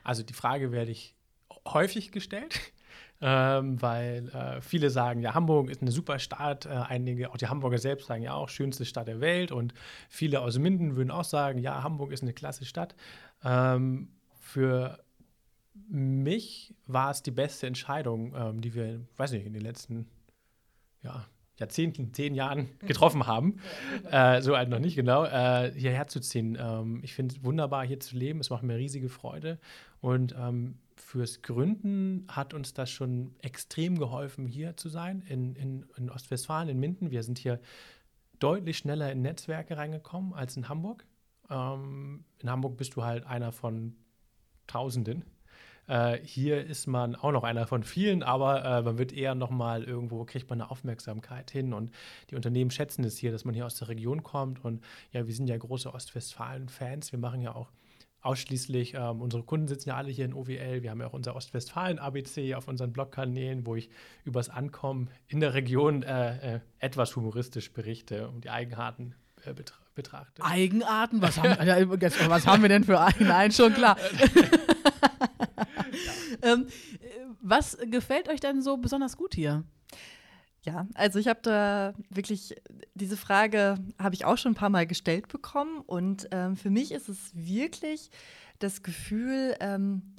Also 0.05 0.24
die 0.24 0.31
Frage 0.31 0.71
werde 0.71 0.91
ich 0.91 1.15
häufig 1.67 2.13
gestellt 2.13 2.57
ähm, 3.21 3.81
weil 3.81 4.29
äh, 4.29 4.62
viele 4.62 4.89
sagen, 4.89 5.21
ja, 5.21 5.33
Hamburg 5.33 5.69
ist 5.69 5.81
eine 5.81 5.91
super 5.91 6.17
Stadt. 6.17 6.65
Äh, 6.65 6.69
einige, 6.69 7.31
auch 7.31 7.38
die 7.38 7.48
Hamburger 7.48 7.77
selbst 7.77 8.07
sagen 8.07 8.24
ja 8.24 8.36
auch, 8.36 8.48
schönste 8.48 8.86
Stadt 8.86 9.09
der 9.09 9.19
Welt. 9.19 9.51
Und 9.51 9.74
viele 10.07 10.39
aus 10.39 10.57
Minden 10.57 10.95
würden 10.95 11.12
auch 11.12 11.25
sagen, 11.25 11.59
ja, 11.59 11.83
Hamburg 11.83 12.13
ist 12.13 12.21
eine 12.21 12.31
klasse 12.31 12.63
Stadt. 12.63 12.95
Ähm, 13.43 14.13
für 14.39 14.98
mich 15.88 16.75
war 16.88 17.12
es 17.12 17.24
die 17.24 17.31
beste 17.31 17.67
Entscheidung, 17.67 18.33
ähm, 18.36 18.62
die 18.62 18.74
wir, 18.74 19.01
weiß 19.17 19.31
nicht, 19.31 19.45
in 19.45 19.53
den 19.53 19.62
letzten 19.62 20.07
ja, 21.01 21.25
Jahrzehnten, 21.57 22.13
zehn 22.13 22.33
Jahren 22.33 22.69
getroffen 22.79 23.27
haben. 23.27 23.57
äh, 24.09 24.41
so 24.41 24.55
alt 24.55 24.69
noch 24.69 24.79
nicht 24.79 24.95
genau, 24.95 25.25
äh, 25.25 25.71
hierher 25.75 26.07
zu 26.07 26.19
ziehen. 26.19 26.57
Ähm, 26.59 27.01
ich 27.03 27.13
finde 27.13 27.36
es 27.36 27.43
wunderbar, 27.43 27.86
hier 27.86 28.00
zu 28.00 28.17
leben. 28.17 28.39
Es 28.39 28.50
macht 28.50 28.63
mir 28.63 28.77
riesige 28.77 29.09
Freude. 29.09 29.59
Und 30.01 30.36
ähm, 30.38 30.77
fürs 30.95 31.41
Gründen 31.41 32.25
hat 32.29 32.53
uns 32.53 32.74
das 32.74 32.89
schon 32.89 33.36
extrem 33.39 33.98
geholfen, 33.98 34.45
hier 34.45 34.77
zu 34.77 34.89
sein, 34.89 35.21
in, 35.27 35.55
in, 35.55 35.86
in 35.98 36.09
Ostwestfalen, 36.09 36.69
in 36.69 36.79
Minden. 36.79 37.12
Wir 37.12 37.24
sind 37.24 37.38
hier 37.38 37.59
deutlich 38.39 38.77
schneller 38.77 39.12
in 39.12 39.21
Netzwerke 39.21 39.77
reingekommen 39.77 40.33
als 40.33 40.55
in 40.57 40.69
Hamburg. 40.69 41.05
Ähm, 41.50 42.25
in 42.39 42.50
Hamburg 42.50 42.77
bist 42.77 42.95
du 42.95 43.03
halt 43.03 43.25
einer 43.25 43.51
von 43.51 43.95
Tausenden. 44.67 45.24
Äh, 45.89 46.19
hier 46.24 46.63
ist 46.63 46.86
man 46.86 47.15
auch 47.15 47.31
noch 47.31 47.43
einer 47.43 47.65
von 47.65 47.84
vielen, 47.84 48.22
aber 48.22 48.63
äh, 48.63 48.81
man 48.84 49.00
wird 49.00 49.12
eher 49.12 49.34
nochmal 49.34 49.84
irgendwo, 49.84 50.23
kriegt 50.23 50.47
man 50.47 50.62
eine 50.62 50.69
Aufmerksamkeit 50.69 51.49
hin 51.49 51.73
und 51.73 51.91
die 52.30 52.36
Unternehmen 52.36 52.69
schätzen 52.69 53.04
es 53.04 53.17
hier, 53.17 53.32
dass 53.32 53.43
man 53.43 53.56
hier 53.56 53.65
aus 53.65 53.75
der 53.75 53.88
Region 53.88 54.21
kommt 54.21 54.63
und 54.63 54.84
ja, 55.12 55.25
wir 55.25 55.34
sind 55.34 55.47
ja 55.47 55.58
große 55.58 55.91
Ostwestfalen-Fans. 55.91 57.12
Wir 57.12 57.17
machen 57.17 57.41
ja 57.41 57.56
auch 57.56 57.71
ausschließlich, 58.21 58.93
ähm, 58.93 59.21
unsere 59.21 59.41
Kunden 59.41 59.67
sitzen 59.67 59.89
ja 59.89 59.95
alle 59.95 60.12
hier 60.12 60.25
in 60.25 60.34
OWL. 60.34 60.84
Wir 60.84 60.91
haben 60.91 60.99
ja 60.99 61.08
auch 61.08 61.13
unser 61.13 61.36
Ostwestfalen-ABC 61.36 62.54
auf 62.54 62.67
unseren 62.67 62.93
Blogkanälen, 62.93 63.65
wo 63.65 63.75
ich 63.75 63.89
übers 64.25 64.49
Ankommen 64.49 65.10
in 65.28 65.39
der 65.39 65.56
Region 65.56 66.04
äh, 66.04 66.56
äh, 66.56 66.60
etwas 66.78 67.15
humoristisch 67.15 67.73
berichte 67.73 68.28
und 68.30 68.43
die 68.43 68.52
Eigenarten 68.52 69.15
äh, 69.43 69.54
betra 69.54 69.75
betrachte. 69.95 70.43
Eigenarten? 70.43 71.21
Was 71.21 71.41
haben, 71.41 71.49
was 72.30 72.47
haben 72.47 72.62
wir 72.62 72.69
denn 72.69 72.84
für 72.84 73.02
einen? 73.02 73.28
Nein, 73.28 73.52
schon 73.52 73.73
klar. 73.73 73.97
ähm, 76.41 76.67
was 77.41 77.77
gefällt 77.89 78.29
euch 78.29 78.39
denn 78.39 78.61
so 78.61 78.77
besonders 78.77 79.17
gut 79.17 79.35
hier? 79.35 79.63
Ja, 80.63 80.87
also 80.93 81.19
ich 81.19 81.27
habe 81.27 81.39
da 81.41 81.93
wirklich, 82.09 82.55
diese 82.93 83.15
Frage 83.15 83.77
habe 83.97 84.15
ich 84.15 84.25
auch 84.25 84.37
schon 84.37 84.51
ein 84.51 84.55
paar 84.55 84.69
Mal 84.69 84.85
gestellt 84.85 85.29
bekommen 85.29 85.81
und 85.85 86.27
ähm, 86.31 86.57
für 86.57 86.69
mich 86.69 86.91
ist 86.91 87.07
es 87.07 87.31
wirklich 87.33 88.09
das 88.59 88.83
Gefühl, 88.83 89.55
ähm, 89.61 90.15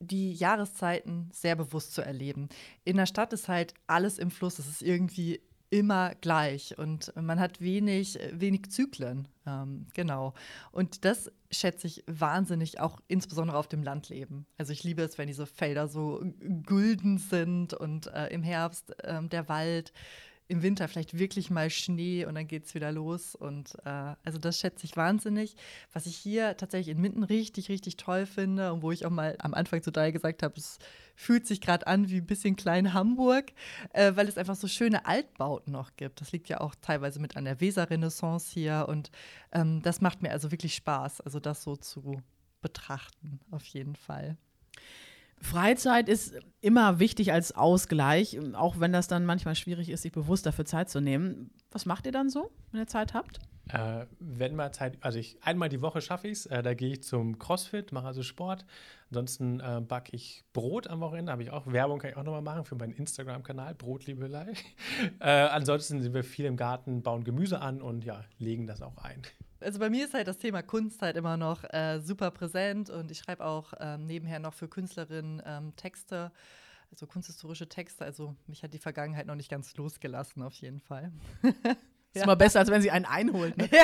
die 0.00 0.32
Jahreszeiten 0.32 1.30
sehr 1.32 1.56
bewusst 1.56 1.92
zu 1.94 2.02
erleben. 2.02 2.48
In 2.84 2.96
der 2.96 3.06
Stadt 3.06 3.32
ist 3.32 3.48
halt 3.48 3.74
alles 3.86 4.18
im 4.18 4.30
Fluss, 4.30 4.58
es 4.58 4.68
ist 4.68 4.82
irgendwie 4.82 5.40
immer 5.70 6.14
gleich 6.20 6.78
und 6.78 7.12
man 7.16 7.40
hat 7.40 7.60
wenig, 7.60 8.18
wenig 8.32 8.70
Zyklen. 8.70 9.28
Ähm, 9.46 9.86
genau. 9.94 10.34
Und 10.70 11.04
das 11.04 11.30
schätze 11.58 11.86
ich 11.86 12.04
wahnsinnig, 12.06 12.80
auch 12.80 13.00
insbesondere 13.08 13.58
auf 13.58 13.68
dem 13.68 13.82
Landleben. 13.82 14.46
Also 14.58 14.72
ich 14.72 14.84
liebe 14.84 15.02
es, 15.02 15.18
wenn 15.18 15.28
diese 15.28 15.46
Felder 15.46 15.88
so 15.88 16.22
gülden 16.64 17.18
sind 17.18 17.74
und 17.74 18.06
äh, 18.08 18.28
im 18.28 18.42
Herbst 18.42 18.98
äh, 19.04 19.22
der 19.26 19.48
Wald 19.48 19.92
im 20.48 20.62
Winter 20.62 20.86
vielleicht 20.88 21.18
wirklich 21.18 21.50
mal 21.50 21.70
Schnee 21.70 22.24
und 22.24 22.34
dann 22.34 22.46
geht 22.46 22.66
es 22.66 22.74
wieder 22.74 22.92
los. 22.92 23.34
Und 23.34 23.74
äh, 23.84 24.14
also 24.24 24.38
das 24.38 24.58
schätze 24.58 24.84
ich 24.84 24.96
wahnsinnig. 24.96 25.56
Was 25.92 26.06
ich 26.06 26.16
hier 26.16 26.56
tatsächlich 26.56 26.94
in 26.94 27.00
Minden 27.00 27.24
richtig, 27.24 27.68
richtig 27.68 27.96
toll 27.96 28.26
finde 28.26 28.72
und 28.72 28.82
wo 28.82 28.92
ich 28.92 29.06
auch 29.06 29.10
mal 29.10 29.36
am 29.40 29.54
Anfang 29.54 29.82
zu 29.82 29.90
Dai 29.90 30.12
gesagt 30.12 30.42
habe, 30.42 30.54
es 30.56 30.78
fühlt 31.14 31.46
sich 31.46 31.60
gerade 31.60 31.86
an 31.86 32.08
wie 32.08 32.18
ein 32.18 32.26
bisschen 32.26 32.56
klein 32.56 32.92
Hamburg, 32.92 33.52
äh, 33.92 34.12
weil 34.14 34.28
es 34.28 34.38
einfach 34.38 34.56
so 34.56 34.68
schöne 34.68 35.06
Altbauten 35.06 35.72
noch 35.72 35.96
gibt. 35.96 36.20
Das 36.20 36.32
liegt 36.32 36.48
ja 36.48 36.60
auch 36.60 36.74
teilweise 36.80 37.20
mit 37.20 37.36
an 37.36 37.44
der 37.44 37.60
Weserrenaissance 37.60 38.52
hier 38.52 38.86
und 38.88 39.10
ähm, 39.52 39.82
das 39.82 40.00
macht 40.00 40.22
mir 40.22 40.30
also 40.30 40.50
wirklich 40.50 40.74
Spaß, 40.74 41.22
also 41.22 41.40
das 41.40 41.62
so 41.62 41.76
zu 41.76 42.22
betrachten, 42.60 43.40
auf 43.50 43.64
jeden 43.66 43.96
Fall. 43.96 44.36
Freizeit 45.40 46.08
ist 46.08 46.34
immer 46.60 46.98
wichtig 46.98 47.32
als 47.32 47.52
Ausgleich, 47.52 48.38
auch 48.54 48.80
wenn 48.80 48.92
das 48.92 49.08
dann 49.08 49.24
manchmal 49.24 49.54
schwierig 49.54 49.90
ist, 49.90 50.02
sich 50.02 50.12
bewusst 50.12 50.46
dafür 50.46 50.64
Zeit 50.64 50.88
zu 50.88 51.00
nehmen. 51.00 51.50
Was 51.70 51.86
macht 51.86 52.06
ihr 52.06 52.12
dann 52.12 52.30
so, 52.30 52.50
wenn 52.72 52.80
ihr 52.80 52.86
Zeit 52.86 53.14
habt? 53.14 53.38
Äh, 53.68 54.06
wenn 54.20 54.54
mal 54.54 54.70
Zeit, 54.72 54.96
also 55.00 55.18
ich 55.18 55.42
einmal 55.42 55.68
die 55.68 55.82
Woche 55.82 56.00
schaffe 56.00 56.28
ich 56.28 56.38
es, 56.38 56.46
äh, 56.46 56.62
da 56.62 56.74
gehe 56.74 56.92
ich 56.92 57.02
zum 57.02 57.38
CrossFit, 57.38 57.90
mache 57.92 58.06
also 58.06 58.22
Sport. 58.22 58.64
Ansonsten 59.10 59.60
äh, 59.60 59.80
backe 59.80 60.14
ich 60.14 60.44
Brot 60.52 60.86
am 60.86 61.00
Wochenende, 61.00 61.32
habe 61.32 61.42
ich 61.42 61.50
auch 61.50 61.66
Werbung, 61.66 61.98
kann 61.98 62.10
ich 62.10 62.16
auch 62.16 62.22
nochmal 62.22 62.42
machen 62.42 62.64
für 62.64 62.76
meinen 62.76 62.92
Instagram-Kanal, 62.92 63.74
Brotliebelei. 63.74 64.52
äh, 65.20 65.28
ansonsten 65.28 66.00
sind 66.00 66.14
wir 66.14 66.22
viel 66.22 66.44
im 66.44 66.56
Garten, 66.56 67.02
bauen 67.02 67.24
Gemüse 67.24 67.60
an 67.60 67.82
und 67.82 68.04
ja, 68.04 68.24
legen 68.38 68.68
das 68.68 68.82
auch 68.82 68.98
ein 68.98 69.22
also 69.60 69.78
bei 69.78 69.90
mir 69.90 70.04
ist 70.04 70.14
halt 70.14 70.28
das 70.28 70.38
Thema 70.38 70.62
Kunst 70.62 71.02
halt 71.02 71.16
immer 71.16 71.36
noch 71.36 71.64
äh, 71.72 72.00
super 72.00 72.30
präsent 72.30 72.90
und 72.90 73.10
ich 73.10 73.18
schreibe 73.18 73.44
auch 73.44 73.72
ähm, 73.80 74.06
nebenher 74.06 74.38
noch 74.38 74.54
für 74.54 74.68
Künstlerinnen 74.68 75.42
ähm, 75.44 75.74
Texte, 75.76 76.32
also 76.90 77.06
kunsthistorische 77.06 77.68
Texte. 77.68 78.04
Also 78.04 78.34
mich 78.46 78.62
hat 78.62 78.74
die 78.74 78.78
Vergangenheit 78.78 79.26
noch 79.26 79.34
nicht 79.34 79.50
ganz 79.50 79.76
losgelassen, 79.76 80.42
auf 80.42 80.54
jeden 80.54 80.80
Fall. 80.80 81.12
Ist 81.42 82.20
ja. 82.20 82.24
immer 82.24 82.36
besser, 82.36 82.60
als 82.60 82.70
wenn 82.70 82.82
sie 82.82 82.90
einen 82.90 83.04
einholt. 83.04 83.56
Ne? 83.58 83.68
genau. 83.68 83.82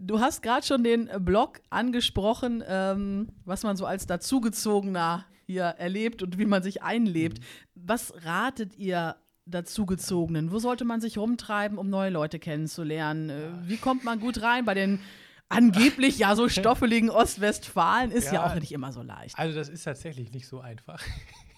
Du 0.00 0.20
hast 0.20 0.42
gerade 0.42 0.66
schon 0.66 0.82
den 0.82 1.08
Blog 1.24 1.60
angesprochen, 1.70 2.64
ähm, 2.66 3.28
was 3.44 3.62
man 3.62 3.76
so 3.76 3.86
als 3.86 4.06
dazugezogener 4.06 5.24
hier 5.46 5.64
erlebt 5.64 6.22
und 6.22 6.38
wie 6.38 6.46
man 6.46 6.62
sich 6.62 6.82
einlebt. 6.82 7.38
Mhm. 7.38 7.44
Was 7.74 8.12
ratet 8.24 8.76
ihr 8.76 9.16
dazugezogenen? 9.50 10.52
Wo 10.52 10.58
sollte 10.58 10.84
man 10.84 11.00
sich 11.00 11.18
rumtreiben, 11.18 11.78
um 11.78 11.88
neue 11.88 12.10
Leute 12.10 12.38
kennenzulernen? 12.38 13.30
Äh, 13.30 13.68
wie 13.68 13.76
kommt 13.76 14.04
man 14.04 14.20
gut 14.20 14.42
rein 14.42 14.64
bei 14.64 14.74
den 14.74 15.00
angeblich 15.48 16.18
ja 16.18 16.36
so 16.36 16.48
stoffeligen 16.48 17.10
Ostwestfalen? 17.10 18.10
Ist 18.10 18.26
ja, 18.26 18.34
ja 18.34 18.46
auch 18.46 18.54
nicht 18.54 18.72
immer 18.72 18.92
so 18.92 19.02
leicht. 19.02 19.38
Also 19.38 19.56
das 19.56 19.68
ist 19.68 19.84
tatsächlich 19.84 20.32
nicht 20.32 20.46
so 20.46 20.60
einfach. 20.60 21.02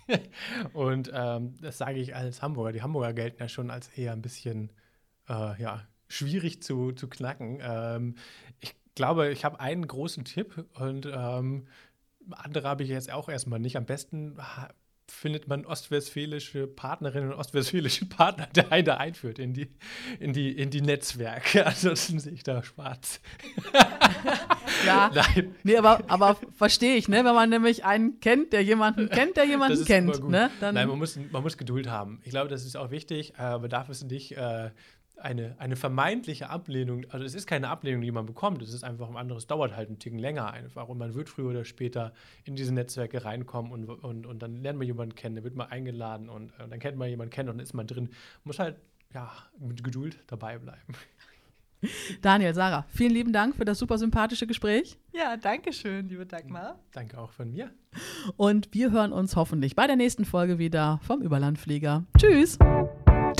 Und 0.73 1.11
ähm, 1.15 1.55
das 1.61 1.79
sage 1.79 1.99
ich 1.99 2.15
als 2.15 2.43
Hamburger. 2.43 2.73
Die 2.73 2.83
Hamburger 2.83 3.13
gelten 3.13 3.41
ja 3.41 3.49
schon 3.49 3.71
als 3.71 3.89
eher 3.89 4.13
ein 4.13 4.23
bisschen, 4.23 4.73
äh, 5.29 5.61
ja, 5.61 5.87
schwierig 6.09 6.63
zu, 6.63 6.93
zu 6.93 7.09
knacken. 7.09 7.61
Ähm, 7.63 8.15
ich 8.61 8.75
glaube, 8.95 9.31
ich 9.31 9.45
habe 9.45 9.61
einen 9.61 9.87
großen 9.87 10.25
Tipp 10.25 10.67
und 10.75 11.07
ähm, 11.07 11.67
andere 12.31 12.69
habe 12.69 12.83
ich 12.83 12.89
jetzt 12.89 13.13
auch 13.13 13.29
erstmal 13.29 13.61
nicht. 13.61 13.77
Am 13.77 13.87
besten 13.87 14.37
findet 15.11 15.49
man 15.49 15.67
ostwestfälische 15.67 16.67
Partnerinnen 16.67 17.33
und 17.33 17.39
ostwestfälische 17.39 18.07
Partner, 18.07 18.49
der 18.55 18.73
eine 18.73 18.99
einführt 18.99 19.39
in 19.39 19.53
die, 19.53 19.69
in 20.19 20.33
die, 20.33 20.51
in 20.51 20.71
die 20.71 20.81
Netzwerke. 20.81 21.67
Ansonsten 21.67 22.19
sehe 22.19 22.33
ich 22.33 22.43
da 22.43 22.63
schwarz. 22.63 23.21
ja, 24.87 25.11
Nein. 25.15 25.55
Nee, 25.63 25.77
aber, 25.77 26.03
aber 26.09 26.37
verstehe 26.57 26.97
ich, 26.97 27.09
ne? 27.09 27.25
wenn 27.25 27.35
man 27.35 27.51
nämlich 27.51 27.85
einen 27.85 28.21
kennt, 28.21 28.53
der 28.53 28.63
jemanden 28.63 29.09
kennt, 29.09 29.37
der 29.37 29.45
jemanden 29.45 29.85
kennt. 29.85 30.29
Ne? 30.29 30.51
Dann 30.61 30.75
Nein, 30.75 30.89
man 30.89 30.99
muss, 30.99 31.19
man 31.31 31.43
muss 31.43 31.57
Geduld 31.57 31.89
haben. 31.89 32.21
Ich 32.25 32.31
glaube, 32.31 32.49
das 32.49 32.65
ist 32.65 32.77
auch 32.77 32.91
wichtig. 32.91 33.35
Äh, 33.39 33.59
man 33.59 33.71
darf 33.71 33.89
es 33.89 34.03
nicht 34.05 34.37
äh, 34.37 34.71
eine, 35.21 35.57
eine 35.59 35.77
vermeintliche 35.77 36.51
Ablehnung, 36.51 37.05
also 37.11 37.25
es 37.25 37.35
ist 37.35 37.47
keine 37.47 37.69
Ablehnung, 37.69 38.03
die 38.03 38.11
man 38.11 38.27
bekommt, 38.27 38.63
es 38.63 38.73
ist 38.73 38.85
einfach 38.85 39.09
ein 39.09 39.17
anderes, 39.17 39.47
dauert 39.47 39.77
halt 39.77 39.89
einen 39.89 39.99
Ticken 39.99 40.19
länger 40.19 40.53
einfach 40.53 40.89
und 40.89 40.99
man 40.99 41.15
wird 41.15 41.29
früher 41.29 41.51
oder 41.51 41.65
später 41.65 42.13
in 42.45 42.57
diese 42.57 42.73
Netzwerke 42.75 43.25
reinkommen 43.25 43.73
und, 43.73 43.89
und, 43.89 44.27
und 44.27 44.39
dann 44.41 44.63
lernt 44.63 44.79
man 44.79 44.87
jemanden 44.87 45.15
kennen, 45.15 45.37
dann 45.37 45.45
wird 45.45 45.57
man 45.57 45.69
eingeladen 45.69 46.29
und, 46.29 46.59
und 46.59 46.71
dann 46.71 46.79
kennt 46.79 46.97
man 46.97 47.09
jemanden 47.09 47.31
kennen 47.31 47.49
und 47.49 47.57
dann 47.59 47.65
ist 47.65 47.75
man 47.75 47.87
drin. 47.87 48.11
Muss 48.45 48.59
halt, 48.59 48.77
ja, 49.13 49.31
mit 49.59 49.83
Geduld 49.83 50.19
dabei 50.27 50.59
bleiben. 50.59 50.95
Daniel, 52.21 52.55
Sarah, 52.55 52.85
vielen 52.89 53.13
lieben 53.13 53.33
Dank 53.33 53.57
für 53.57 53.65
das 53.65 53.79
super 53.79 53.97
sympathische 53.99 54.47
Gespräch. 54.47 54.99
Ja, 55.13 55.37
danke 55.37 55.73
schön, 55.73 56.09
liebe 56.09 56.27
Dagmar. 56.27 56.79
Danke 56.93 57.19
auch 57.19 57.33
von 57.33 57.51
mir. 57.51 57.71
Und 58.37 58.69
wir 58.73 58.91
hören 58.91 59.13
uns 59.13 59.37
hoffentlich 59.37 59.75
bei 59.75 59.87
der 59.87 59.97
nächsten 59.97 60.25
Folge 60.25 60.59
wieder 60.59 61.01
vom 61.03 61.23
Überlandflieger. 61.23 62.05
Tschüss! 62.19 62.59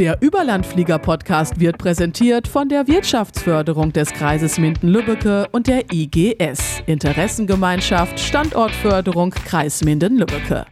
Der 0.01 0.17
Überlandflieger-Podcast 0.23 1.61
wird 1.61 1.77
präsentiert 1.77 2.49
von 2.49 2.71
der 2.71 2.89
Wirtschaftsförderung 2.89 3.93
des 3.93 4.11
Kreises 4.11 4.57
Minden-Lübbecke 4.57 5.47
und 5.53 5.67
der 5.67 5.93
IGS, 5.93 6.83
Interessengemeinschaft 6.87 8.19
Standortförderung 8.19 9.29
Kreis 9.29 9.85
Minden-Lübbecke. 9.85 10.65